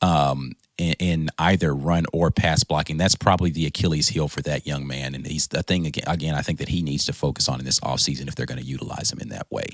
Um, 0.00 0.52
in, 0.78 0.94
in, 0.98 1.30
either 1.38 1.74
run 1.74 2.04
or 2.12 2.30
pass 2.30 2.64
blocking. 2.64 2.96
That's 2.96 3.14
probably 3.14 3.50
the 3.50 3.66
Achilles 3.66 4.08
heel 4.08 4.28
for 4.28 4.42
that 4.42 4.66
young 4.66 4.86
man. 4.86 5.14
And 5.14 5.26
he's 5.26 5.48
the 5.48 5.62
thing 5.62 5.86
again, 5.86 6.04
again 6.06 6.34
I 6.34 6.42
think 6.42 6.58
that 6.58 6.68
he 6.68 6.82
needs 6.82 7.04
to 7.06 7.12
focus 7.12 7.48
on 7.48 7.58
in 7.58 7.64
this 7.64 7.80
offseason 7.80 8.28
if 8.28 8.34
they're 8.34 8.46
going 8.46 8.60
to 8.60 8.66
utilize 8.66 9.12
him 9.12 9.20
in 9.20 9.28
that 9.28 9.50
way. 9.50 9.66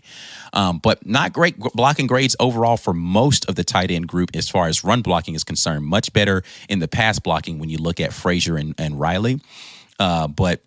Um, 0.53 0.79
but 0.79 1.07
not 1.07 1.33
great 1.33 1.59
blocking 1.59 2.07
grades 2.07 2.37
overall 2.39 2.77
for 2.77 2.93
most 2.93 3.49
of 3.49 3.55
the 3.55 3.65
tight 3.65 3.91
end 3.91 4.09
group 4.09 4.31
as 4.35 4.49
far 4.49 4.69
as 4.69 4.85
run 4.85 5.03
blocking 5.03 5.35
is 5.35 5.45
concerned. 5.45 5.87
Much 5.87 6.13
better 6.13 6.43
in 6.69 6.79
the 6.79 6.89
pass 6.89 7.19
blocking 7.19 7.59
when 7.59 7.71
you 7.71 7.79
look 7.79 8.01
at 8.01 8.13
Frazier 8.13 8.57
and, 8.57 8.75
and 8.79 8.99
Riley. 8.99 9.41
Uh, 9.99 10.29
but 10.29 10.63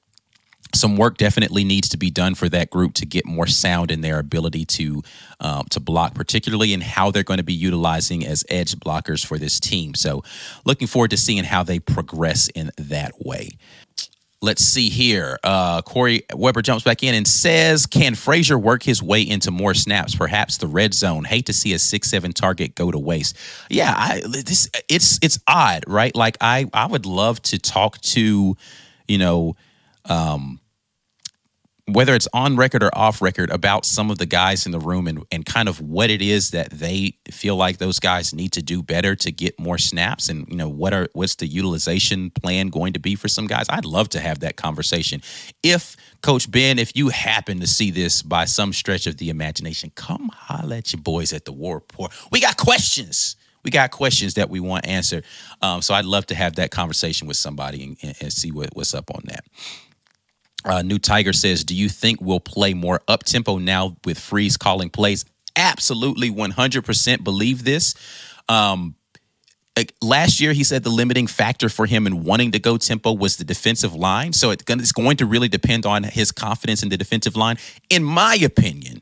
some 0.74 0.98
work 0.98 1.18
definitely 1.18 1.64
needs 1.64 1.90
to 1.90 1.98
be 1.98 2.10
done 2.10 2.36
for 2.36 2.50
that 2.50 2.70
group 2.70 2.94
to 2.96 3.06
get 3.06 3.26
more 3.26 3.48
sound 3.48 3.92
in 3.92 4.02
their 4.02 4.20
ability 4.20 4.66
to 4.66 5.04
um, 5.40 5.66
to 5.70 5.80
block, 5.80 6.16
particularly 6.16 6.74
in 6.74 6.82
how 6.82 7.12
they're 7.12 7.24
going 7.24 7.38
to 7.38 7.44
be 7.44 7.54
utilizing 7.54 8.26
as 8.26 8.44
edge 8.50 8.76
blockers 8.76 9.26
for 9.26 9.38
this 9.38 9.60
team. 9.60 9.94
So, 9.94 10.24
looking 10.66 10.88
forward 10.88 11.12
to 11.12 11.18
seeing 11.18 11.44
how 11.44 11.64
they 11.64 11.80
progress 11.80 12.48
in 12.50 12.72
that 12.78 13.14
way. 13.24 13.50
Let's 14.42 14.64
see 14.64 14.90
here. 14.90 15.40
Uh, 15.42 15.82
Corey 15.84 16.24
Weber 16.34 16.62
jumps 16.62 16.84
back 16.84 17.02
in 17.02 17.16
and 17.16 17.26
says, 17.26 17.86
"Can 17.86 18.14
Frazier 18.16 18.58
work 18.60 18.84
his 18.84 19.02
way 19.02 19.22
into 19.22 19.52
more 19.52 19.74
snaps? 19.74 20.16
Perhaps 20.16 20.58
the 20.58 20.68
red 20.68 20.94
zone. 20.94 21.24
Hate 21.24 21.46
to 21.46 21.54
see 21.54 21.74
a 21.74 21.80
six-seven 21.80 22.34
target 22.34 22.76
go 22.76 22.92
to 22.92 23.00
waste. 23.00 23.38
Yeah, 23.70 23.94
I, 23.96 24.22
this 24.28 24.70
it's 24.90 25.18
it's 25.22 25.40
odd, 25.48 25.86
right? 25.88 26.14
Like 26.14 26.38
I 26.42 26.66
I 26.74 26.88
would 26.88 27.06
love 27.06 27.42
to 27.44 27.60
talk 27.60 28.02
to, 28.02 28.58
you 29.08 29.18
know." 29.18 29.56
Um, 30.06 30.60
whether 31.86 32.16
it's 32.16 32.30
on 32.34 32.56
record 32.56 32.82
or 32.82 32.98
off 32.98 33.22
record 33.22 33.50
about 33.50 33.86
some 33.86 34.10
of 34.10 34.18
the 34.18 34.26
guys 34.26 34.66
in 34.66 34.72
the 34.72 34.80
room 34.80 35.06
and, 35.06 35.26
and 35.32 35.46
kind 35.46 35.68
of 35.68 35.82
what 35.82 36.10
it 36.10 36.22
is 36.22 36.52
that 36.52 36.70
they 36.70 37.18
feel 37.30 37.58
like 37.58 37.78
those 37.78 38.00
guys 38.00 38.34
need 38.34 38.54
to 38.54 38.62
do 38.62 38.82
better 38.82 39.16
to 39.16 39.32
get 39.32 39.60
more 39.60 39.78
snaps 39.78 40.30
and 40.30 40.48
you 40.48 40.56
know 40.56 40.70
what 40.70 40.94
are 40.94 41.10
what's 41.14 41.36
the 41.36 41.48
utilization 41.48 42.30
plan 42.30 42.68
going 42.68 42.94
to 42.94 43.00
be 43.00 43.16
for 43.16 43.28
some 43.28 43.48
guys? 43.48 43.66
I'd 43.70 43.84
love 43.86 44.08
to 44.10 44.22
have 44.22 44.40
that 44.40 44.56
conversation. 44.56 45.22
If 45.62 45.98
coach 46.22 46.50
ben 46.50 46.80
if 46.80 46.96
you 46.96 47.10
happen 47.10 47.60
to 47.60 47.68
see 47.68 47.92
this 47.92 48.22
by 48.22 48.46
some 48.46 48.72
stretch 48.72 49.06
of 49.06 49.18
the 49.18 49.30
imagination 49.30 49.92
come 49.96 50.32
holla 50.34 50.78
at 50.78 50.94
your 50.94 51.02
boys 51.02 51.34
at 51.34 51.44
the 51.44 51.52
war 51.52 51.76
rapport. 51.76 52.10
We 52.32 52.40
got 52.40 52.56
questions. 52.56 53.36
We 53.64 53.72
got 53.72 53.92
questions 53.92 54.34
that 54.34 54.50
we 54.50 54.60
want 54.60 54.86
answered. 54.88 55.26
Um, 55.62 55.82
so 55.82 55.94
i'd 55.94 56.06
love 56.06 56.26
to 56.28 56.36
have 56.36 56.56
that 56.56 56.72
conversation 56.72 57.28
with 57.28 57.38
somebody 57.38 57.98
and, 58.02 58.16
and 58.22 58.32
see 58.32 58.52
what, 58.52 58.70
what's 58.74 58.94
up 58.94 59.12
on 59.14 59.22
that 59.26 59.44
uh, 60.66 60.82
New 60.82 61.00
Tiger 61.00 61.34
says, 61.34 61.64
Do 61.64 61.76
you 61.76 61.90
think 61.90 62.22
we'll 62.22 62.40
play 62.40 62.74
more 62.74 63.02
up 63.08 63.24
tempo 63.24 63.58
now 63.58 63.98
with 64.06 64.20
Freeze 64.20 64.58
calling 64.58 64.90
plays? 64.90 65.26
Absolutely, 65.56 66.32
100% 66.32 67.24
believe 67.24 67.64
this. 67.64 67.94
Um, 68.50 68.96
last 70.02 70.40
year, 70.40 70.54
he 70.54 70.64
said 70.64 70.84
the 70.84 70.90
limiting 70.90 71.28
factor 71.28 71.70
for 71.70 71.86
him 71.86 72.08
in 72.08 72.24
wanting 72.24 72.52
to 72.52 72.60
go 72.60 72.78
tempo 72.78 73.14
was 73.14 73.38
the 73.38 73.44
defensive 73.44 73.94
line. 73.94 74.34
So 74.34 74.52
it's 74.52 74.92
going 74.92 75.18
to 75.18 75.26
really 75.26 75.48
depend 75.48 75.86
on 75.86 76.04
his 76.04 76.32
confidence 76.32 76.84
in 76.84 76.90
the 76.90 76.98
defensive 76.98 77.36
line. 77.36 77.58
In 77.90 78.04
my 78.04 78.36
opinion, 78.44 79.02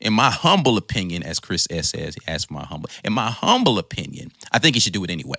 in 0.00 0.12
my 0.12 0.30
humble 0.30 0.76
opinion, 0.76 1.22
as 1.22 1.40
Chris 1.40 1.66
S 1.70 1.90
says, 1.90 2.14
he 2.14 2.20
asked 2.28 2.48
for 2.48 2.54
my 2.54 2.64
humble. 2.64 2.90
In 3.04 3.12
my 3.12 3.30
humble 3.30 3.78
opinion, 3.78 4.30
I 4.52 4.58
think 4.58 4.76
he 4.76 4.80
should 4.80 4.92
do 4.92 5.04
it 5.04 5.10
anyway. 5.10 5.38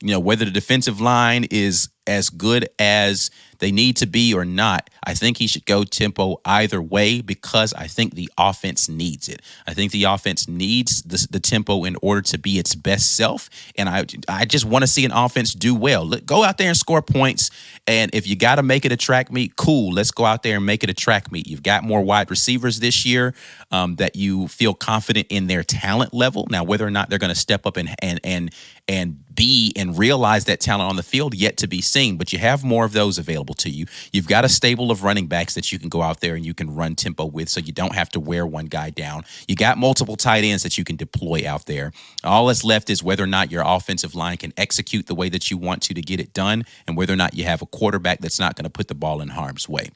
You 0.00 0.12
know, 0.12 0.20
whether 0.20 0.44
the 0.44 0.50
defensive 0.50 1.00
line 1.00 1.46
is 1.50 1.88
as 2.08 2.30
good 2.30 2.68
as 2.78 3.30
they 3.58 3.72
need 3.72 3.96
to 3.96 4.06
be 4.06 4.34
or 4.34 4.44
not, 4.44 4.88
I 5.04 5.14
think 5.14 5.36
he 5.38 5.46
should 5.46 5.66
go 5.66 5.84
tempo 5.84 6.40
either 6.44 6.80
way 6.80 7.20
because 7.20 7.74
I 7.74 7.86
think 7.86 8.14
the 8.14 8.30
offense 8.38 8.88
needs 8.88 9.28
it. 9.28 9.42
I 9.66 9.74
think 9.74 9.92
the 9.92 10.04
offense 10.04 10.48
needs 10.48 11.02
the, 11.02 11.26
the 11.30 11.40
tempo 11.40 11.84
in 11.84 11.96
order 12.02 12.22
to 12.22 12.38
be 12.38 12.58
its 12.58 12.74
best 12.74 13.16
self. 13.16 13.50
And 13.76 13.88
I, 13.88 14.04
I 14.28 14.44
just 14.44 14.64
want 14.64 14.82
to 14.84 14.86
see 14.86 15.04
an 15.04 15.12
offense 15.12 15.52
do 15.54 15.74
well. 15.74 16.06
Let, 16.06 16.24
go 16.24 16.44
out 16.44 16.58
there 16.58 16.68
and 16.68 16.76
score 16.76 17.02
points. 17.02 17.50
And 17.86 18.14
if 18.14 18.26
you 18.26 18.36
got 18.36 18.56
to 18.56 18.62
make 18.62 18.84
it 18.84 18.92
a 18.92 18.96
track 18.96 19.32
meet, 19.32 19.56
cool. 19.56 19.92
Let's 19.92 20.10
go 20.10 20.24
out 20.24 20.42
there 20.42 20.56
and 20.56 20.66
make 20.66 20.84
it 20.84 20.90
a 20.90 20.94
track 20.94 21.32
meet. 21.32 21.46
You've 21.46 21.62
got 21.62 21.84
more 21.84 22.02
wide 22.02 22.30
receivers 22.30 22.80
this 22.80 23.04
year 23.04 23.34
um, 23.70 23.96
that 23.96 24.14
you 24.14 24.48
feel 24.48 24.74
confident 24.74 25.26
in 25.30 25.46
their 25.46 25.64
talent 25.64 26.14
level. 26.14 26.46
Now, 26.50 26.64
whether 26.64 26.86
or 26.86 26.90
not 26.90 27.10
they're 27.10 27.18
going 27.18 27.34
to 27.34 27.38
step 27.38 27.66
up 27.66 27.76
and 27.76 27.94
and 28.00 28.20
and 28.22 28.54
and 28.88 29.24
be 29.34 29.72
and 29.76 29.96
realize 29.96 30.46
that 30.46 30.60
talent 30.60 30.90
on 30.90 30.96
the 30.96 31.02
field 31.02 31.34
yet 31.34 31.58
to 31.58 31.68
be 31.68 31.80
seen, 31.80 31.97
but 32.16 32.32
you 32.32 32.38
have 32.38 32.64
more 32.64 32.84
of 32.84 32.92
those 32.92 33.18
available 33.18 33.54
to 33.56 33.70
you. 33.70 33.86
You've 34.12 34.28
got 34.28 34.44
a 34.44 34.48
stable 34.48 34.90
of 34.90 35.02
running 35.02 35.26
backs 35.26 35.54
that 35.54 35.72
you 35.72 35.78
can 35.78 35.88
go 35.88 36.02
out 36.02 36.20
there 36.20 36.34
and 36.34 36.44
you 36.44 36.54
can 36.54 36.74
run 36.74 36.94
tempo 36.94 37.24
with 37.24 37.48
so 37.48 37.60
you 37.60 37.72
don't 37.72 37.94
have 37.94 38.08
to 38.10 38.20
wear 38.20 38.46
one 38.46 38.66
guy 38.66 38.90
down. 38.90 39.24
You 39.46 39.56
got 39.56 39.78
multiple 39.78 40.16
tight 40.16 40.44
ends 40.44 40.62
that 40.62 40.78
you 40.78 40.84
can 40.84 40.96
deploy 40.96 41.48
out 41.48 41.66
there. 41.66 41.92
All 42.22 42.46
that's 42.46 42.64
left 42.64 42.90
is 42.90 43.02
whether 43.02 43.24
or 43.24 43.28
not 43.28 43.50
your 43.50 43.62
offensive 43.66 44.14
line 44.14 44.36
can 44.36 44.52
execute 44.56 45.06
the 45.06 45.14
way 45.14 45.28
that 45.28 45.50
you 45.50 45.56
want 45.56 45.82
to 45.82 45.94
to 45.94 46.02
get 46.02 46.20
it 46.20 46.32
done 46.32 46.64
and 46.86 46.96
whether 46.96 47.12
or 47.12 47.16
not 47.16 47.34
you 47.34 47.44
have 47.44 47.62
a 47.62 47.66
quarterback 47.66 48.20
that's 48.20 48.38
not 48.38 48.54
going 48.54 48.64
to 48.64 48.70
put 48.70 48.88
the 48.88 48.94
ball 48.94 49.20
in 49.20 49.28
harm's 49.28 49.68
way 49.68 49.90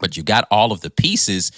but 0.00 0.16
you 0.16 0.22
got 0.22 0.46
all 0.50 0.72
of 0.72 0.80
the 0.80 0.90
pieces 0.90 1.52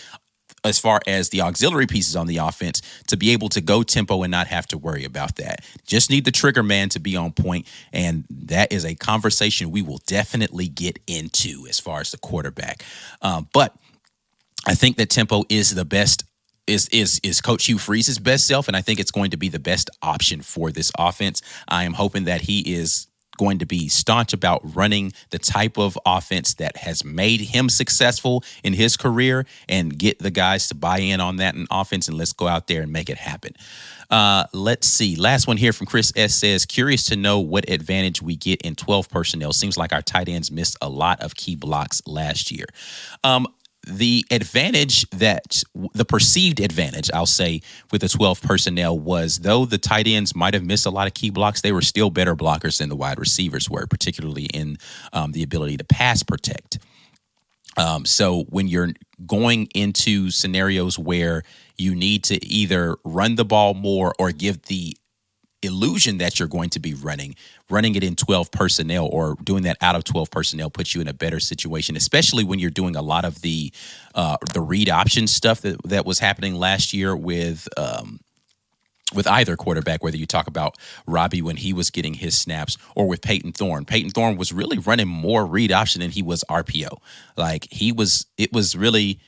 as 0.64 0.78
far 0.78 1.00
as 1.06 1.30
the 1.30 1.40
auxiliary 1.40 1.86
pieces 1.86 2.16
on 2.16 2.26
the 2.26 2.38
offense 2.38 2.82
to 3.08 3.16
be 3.16 3.30
able 3.30 3.48
to 3.50 3.60
go 3.60 3.82
tempo 3.82 4.22
and 4.22 4.30
not 4.30 4.46
have 4.46 4.66
to 4.68 4.78
worry 4.78 5.04
about 5.04 5.36
that. 5.36 5.64
Just 5.86 6.10
need 6.10 6.24
the 6.24 6.30
trigger 6.30 6.62
man 6.62 6.88
to 6.90 7.00
be 7.00 7.16
on 7.16 7.32
point, 7.32 7.66
and 7.92 8.24
that 8.30 8.72
is 8.72 8.84
a 8.84 8.94
conversation 8.94 9.70
we 9.70 9.82
will 9.82 10.00
definitely 10.06 10.68
get 10.68 10.98
into 11.06 11.66
as 11.68 11.80
far 11.80 12.00
as 12.00 12.10
the 12.10 12.18
quarterback. 12.18 12.82
Um, 13.20 13.48
but 13.52 13.74
I 14.66 14.74
think 14.74 14.96
that 14.96 15.10
tempo 15.10 15.44
is 15.48 15.74
the 15.74 15.84
best 15.84 16.24
is 16.66 16.88
is 16.90 17.20
is 17.24 17.40
Coach 17.40 17.66
Hugh 17.66 17.78
Freeze's 17.78 18.18
best 18.18 18.46
self, 18.46 18.68
and 18.68 18.76
I 18.76 18.82
think 18.82 19.00
it's 19.00 19.10
going 19.10 19.32
to 19.32 19.36
be 19.36 19.48
the 19.48 19.58
best 19.58 19.90
option 20.00 20.42
for 20.42 20.70
this 20.70 20.92
offense. 20.98 21.42
I 21.66 21.84
am 21.84 21.94
hoping 21.94 22.24
that 22.24 22.42
he 22.42 22.60
is 22.60 23.08
going 23.42 23.58
to 23.58 23.66
be 23.66 23.88
staunch 23.88 24.32
about 24.32 24.60
running 24.76 25.12
the 25.30 25.38
type 25.38 25.76
of 25.76 25.98
offense 26.06 26.54
that 26.54 26.76
has 26.76 27.04
made 27.04 27.40
him 27.40 27.68
successful 27.68 28.44
in 28.62 28.72
his 28.72 28.96
career 28.96 29.44
and 29.68 29.98
get 29.98 30.20
the 30.20 30.30
guys 30.30 30.68
to 30.68 30.76
buy 30.76 30.98
in 30.98 31.20
on 31.20 31.38
that 31.38 31.56
in 31.56 31.66
offense 31.68 32.06
and 32.06 32.16
let's 32.16 32.32
go 32.32 32.46
out 32.46 32.68
there 32.68 32.82
and 32.82 32.92
make 32.92 33.10
it 33.10 33.18
happen. 33.18 33.52
Uh, 34.08 34.44
let's 34.52 34.86
see. 34.86 35.16
Last 35.16 35.48
one 35.48 35.56
here 35.56 35.72
from 35.72 35.88
Chris 35.88 36.12
S 36.14 36.36
says, 36.36 36.64
curious 36.64 37.02
to 37.06 37.16
know 37.16 37.40
what 37.40 37.68
advantage 37.68 38.22
we 38.22 38.36
get 38.36 38.62
in 38.62 38.76
12 38.76 39.08
personnel. 39.08 39.52
Seems 39.52 39.76
like 39.76 39.92
our 39.92 40.02
tight 40.02 40.28
ends 40.28 40.52
missed 40.52 40.76
a 40.80 40.88
lot 40.88 41.20
of 41.20 41.34
key 41.34 41.56
blocks 41.56 42.00
last 42.06 42.52
year. 42.52 42.66
Um, 43.24 43.48
the 43.86 44.24
advantage 44.30 45.08
that 45.10 45.62
the 45.94 46.04
perceived 46.04 46.60
advantage, 46.60 47.10
I'll 47.12 47.26
say, 47.26 47.62
with 47.90 48.00
the 48.02 48.08
12 48.08 48.40
personnel 48.40 48.98
was 48.98 49.40
though 49.40 49.64
the 49.64 49.78
tight 49.78 50.06
ends 50.06 50.34
might 50.34 50.54
have 50.54 50.64
missed 50.64 50.86
a 50.86 50.90
lot 50.90 51.06
of 51.06 51.14
key 51.14 51.30
blocks, 51.30 51.62
they 51.62 51.72
were 51.72 51.82
still 51.82 52.10
better 52.10 52.36
blockers 52.36 52.78
than 52.78 52.88
the 52.88 52.96
wide 52.96 53.18
receivers 53.18 53.68
were, 53.68 53.86
particularly 53.86 54.44
in 54.44 54.78
um, 55.12 55.32
the 55.32 55.42
ability 55.42 55.76
to 55.78 55.84
pass 55.84 56.22
protect. 56.22 56.78
Um, 57.76 58.04
so 58.04 58.44
when 58.50 58.68
you're 58.68 58.90
going 59.26 59.68
into 59.74 60.30
scenarios 60.30 60.98
where 60.98 61.42
you 61.76 61.94
need 61.94 62.24
to 62.24 62.44
either 62.44 62.96
run 63.04 63.36
the 63.36 63.44
ball 63.44 63.74
more 63.74 64.14
or 64.18 64.30
give 64.30 64.62
the 64.62 64.96
illusion 65.62 66.18
that 66.18 66.38
you're 66.38 66.48
going 66.48 66.70
to 66.70 66.80
be 66.80 66.94
running, 66.94 67.34
running 67.70 67.94
it 67.94 68.04
in 68.04 68.16
12 68.16 68.50
personnel 68.50 69.06
or 69.06 69.36
doing 69.42 69.62
that 69.62 69.76
out 69.80 69.94
of 69.94 70.04
12 70.04 70.30
personnel 70.30 70.70
puts 70.70 70.94
you 70.94 71.00
in 71.00 71.08
a 71.08 71.14
better 71.14 71.40
situation, 71.40 71.96
especially 71.96 72.44
when 72.44 72.58
you're 72.58 72.70
doing 72.70 72.96
a 72.96 73.02
lot 73.02 73.24
of 73.24 73.40
the 73.42 73.72
uh, 74.14 74.36
the 74.52 74.60
read 74.60 74.90
option 74.90 75.26
stuff 75.26 75.60
that, 75.62 75.80
that 75.84 76.04
was 76.04 76.18
happening 76.18 76.54
last 76.54 76.92
year 76.92 77.16
with 77.16 77.68
um, 77.78 78.20
with 79.14 79.26
either 79.26 79.56
quarterback, 79.56 80.02
whether 80.02 80.16
you 80.16 80.26
talk 80.26 80.46
about 80.46 80.76
Robbie 81.06 81.42
when 81.42 81.56
he 81.56 81.72
was 81.72 81.90
getting 81.90 82.14
his 82.14 82.38
snaps 82.38 82.78
or 82.94 83.06
with 83.06 83.20
Payton 83.20 83.52
Thorne. 83.52 83.84
Payton 83.84 84.10
Thorne 84.10 84.36
was 84.36 84.52
really 84.52 84.78
running 84.78 85.08
more 85.08 85.44
read 85.46 85.72
option 85.72 86.00
than 86.00 86.10
he 86.10 86.22
was 86.22 86.44
RPO. 86.48 86.98
Like 87.36 87.68
he 87.70 87.92
was, 87.92 88.26
it 88.38 88.52
was 88.52 88.76
really 88.76 89.20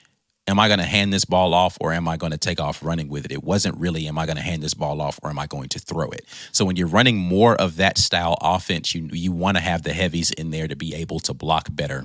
am 0.47 0.59
I 0.59 0.69
going 0.69 0.79
to 0.79 0.85
hand 0.85 1.13
this 1.13 1.25
ball 1.25 1.55
off 1.55 1.79
or 1.81 1.93
am 1.93 2.07
I 2.07 2.17
going 2.17 2.33
to 2.33 2.39
take 2.39 2.61
off 2.61 2.83
running 2.83 3.09
with 3.09 3.25
it? 3.25 3.33
It 3.33 3.43
wasn't 3.43 3.77
really, 3.79 4.07
am 4.07 4.19
I 4.19 4.27
going 4.27 4.37
to 4.37 4.43
hand 4.43 4.63
this 4.63 4.75
ball 4.75 5.01
off 5.01 5.19
or 5.23 5.31
am 5.31 5.39
I 5.39 5.47
going 5.47 5.69
to 5.71 5.79
throw 5.79 6.11
it? 6.11 6.27
So 6.53 6.65
when 6.65 6.77
you're 6.77 6.87
running 6.87 7.17
more 7.17 7.57
of 7.57 7.77
that 7.77 7.99
style 7.99 8.37
offense, 8.41 8.95
you 8.95 9.09
you 9.13 9.33
want 9.33 9.57
to 9.57 9.63
have 9.63 9.83
the 9.83 9.93
heavies 9.93 10.31
in 10.31 10.51
there 10.51 10.69
to 10.69 10.77
be 10.77 10.95
able 10.95 11.21
to 11.21 11.35
block 11.35 11.69
better. 11.71 12.05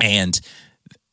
And 0.00 0.40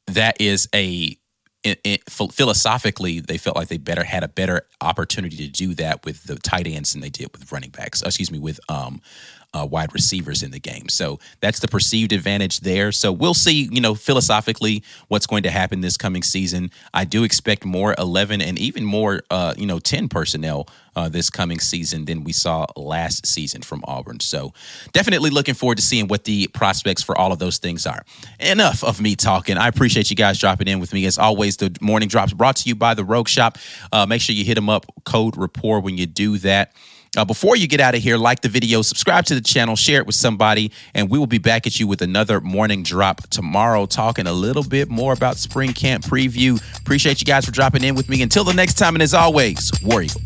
that 0.07 0.39
is 0.39 0.69
a 0.73 1.17
it, 1.61 1.81
it, 1.83 2.09
philosophically, 2.09 3.19
they 3.19 3.37
felt 3.37 3.57
like 3.57 3.67
they 3.67 3.77
better 3.77 4.05
had 4.05 4.23
a 4.23 4.29
better 4.29 4.61
opportunity 4.79 5.35
to 5.35 5.47
do 5.47 5.73
that 5.73 6.05
with 6.05 6.23
the 6.23 6.37
tight 6.37 6.67
ends 6.67 6.93
than 6.93 7.01
they 7.01 7.09
did 7.09 7.33
with 7.33 7.51
running 7.51 7.69
backs. 7.69 8.01
Excuse 8.01 8.31
me, 8.31 8.39
with 8.39 8.61
um, 8.69 9.01
uh, 9.53 9.65
wide 9.69 9.93
receivers 9.93 10.43
in 10.43 10.51
the 10.51 10.59
game. 10.59 10.89
So 10.89 11.19
that's 11.39 11.59
the 11.59 11.67
perceived 11.67 12.11
advantage 12.11 12.59
there. 12.59 12.91
So 12.91 13.11
we'll 13.11 13.33
see, 13.33 13.67
you 13.71 13.81
know, 13.81 13.95
philosophically 13.95 14.83
what's 15.07 15.25
going 15.25 15.43
to 15.43 15.49
happen 15.49 15.81
this 15.81 15.97
coming 15.97 16.23
season. 16.23 16.71
I 16.93 17.05
do 17.05 17.23
expect 17.23 17.65
more 17.65 17.95
11 17.97 18.41
and 18.41 18.59
even 18.59 18.85
more, 18.85 19.23
uh, 19.31 19.53
you 19.57 19.65
know, 19.65 19.79
10 19.79 20.07
personnel 20.07 20.67
uh, 20.95 21.09
this 21.09 21.29
coming 21.29 21.59
season 21.59 22.05
than 22.05 22.23
we 22.23 22.31
saw 22.33 22.65
last 22.75 23.25
season 23.25 23.61
from 23.61 23.83
Auburn. 23.87 24.19
So 24.19 24.53
definitely 24.91 25.29
looking 25.29 25.55
forward 25.55 25.77
to 25.77 25.83
seeing 25.83 26.07
what 26.07 26.25
the 26.25 26.47
prospects 26.47 27.01
for 27.01 27.17
all 27.17 27.31
of 27.31 27.39
those 27.39 27.57
things 27.57 27.87
are. 27.87 28.03
Enough 28.39 28.83
of 28.83 29.01
me 29.01 29.15
talking. 29.15 29.57
I 29.57 29.67
appreciate 29.67 30.09
you 30.09 30.15
guys 30.15 30.39
dropping 30.39 30.67
in 30.67 30.79
with 30.79 30.93
me. 30.93 31.05
As 31.05 31.17
always, 31.17 31.57
the 31.57 31.75
morning 31.81 32.09
drops 32.09 32.33
brought 32.33 32.57
to 32.57 32.69
you 32.69 32.75
by 32.75 32.93
the 32.93 33.03
Rogue 33.03 33.27
Shop. 33.27 33.57
Uh, 33.91 34.05
make 34.05 34.21
sure 34.21 34.35
you 34.35 34.43
hit 34.45 34.55
them 34.55 34.69
up, 34.69 34.85
code 35.05 35.37
rapport 35.37 35.79
when 35.79 35.97
you 35.97 36.05
do 36.05 36.37
that. 36.39 36.73
Uh, 37.17 37.25
before 37.25 37.55
you 37.55 37.67
get 37.67 37.79
out 37.79 37.95
of 37.95 38.01
here, 38.01 38.17
like 38.17 38.41
the 38.41 38.49
video, 38.49 38.81
subscribe 38.81 39.25
to 39.25 39.33
the 39.33 39.41
channel, 39.41 39.75
share 39.75 39.99
it 39.99 40.05
with 40.05 40.15
somebody, 40.15 40.71
and 40.93 41.09
we 41.09 41.17
will 41.17 41.27
be 41.27 41.39
back 41.39 41.65
at 41.65 41.79
you 41.79 41.87
with 41.87 42.01
another 42.01 42.39
morning 42.39 42.83
drop 42.83 43.21
tomorrow, 43.29 43.85
talking 43.85 44.27
a 44.27 44.33
little 44.33 44.63
bit 44.63 44.89
more 44.89 45.13
about 45.13 45.37
spring 45.37 45.73
camp 45.73 46.03
preview. 46.03 46.61
Appreciate 46.79 47.19
you 47.19 47.25
guys 47.25 47.45
for 47.45 47.51
dropping 47.51 47.83
in 47.83 47.95
with 47.95 48.09
me. 48.09 48.21
Until 48.21 48.43
the 48.43 48.53
next 48.53 48.75
time, 48.75 48.95
and 48.95 49.01
as 49.01 49.13
always, 49.13 49.71
War 49.83 50.03
Eagle. 50.03 50.21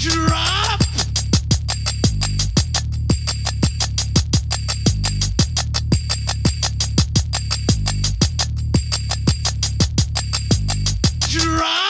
Drop! 0.00 0.80
Drop! 11.28 11.83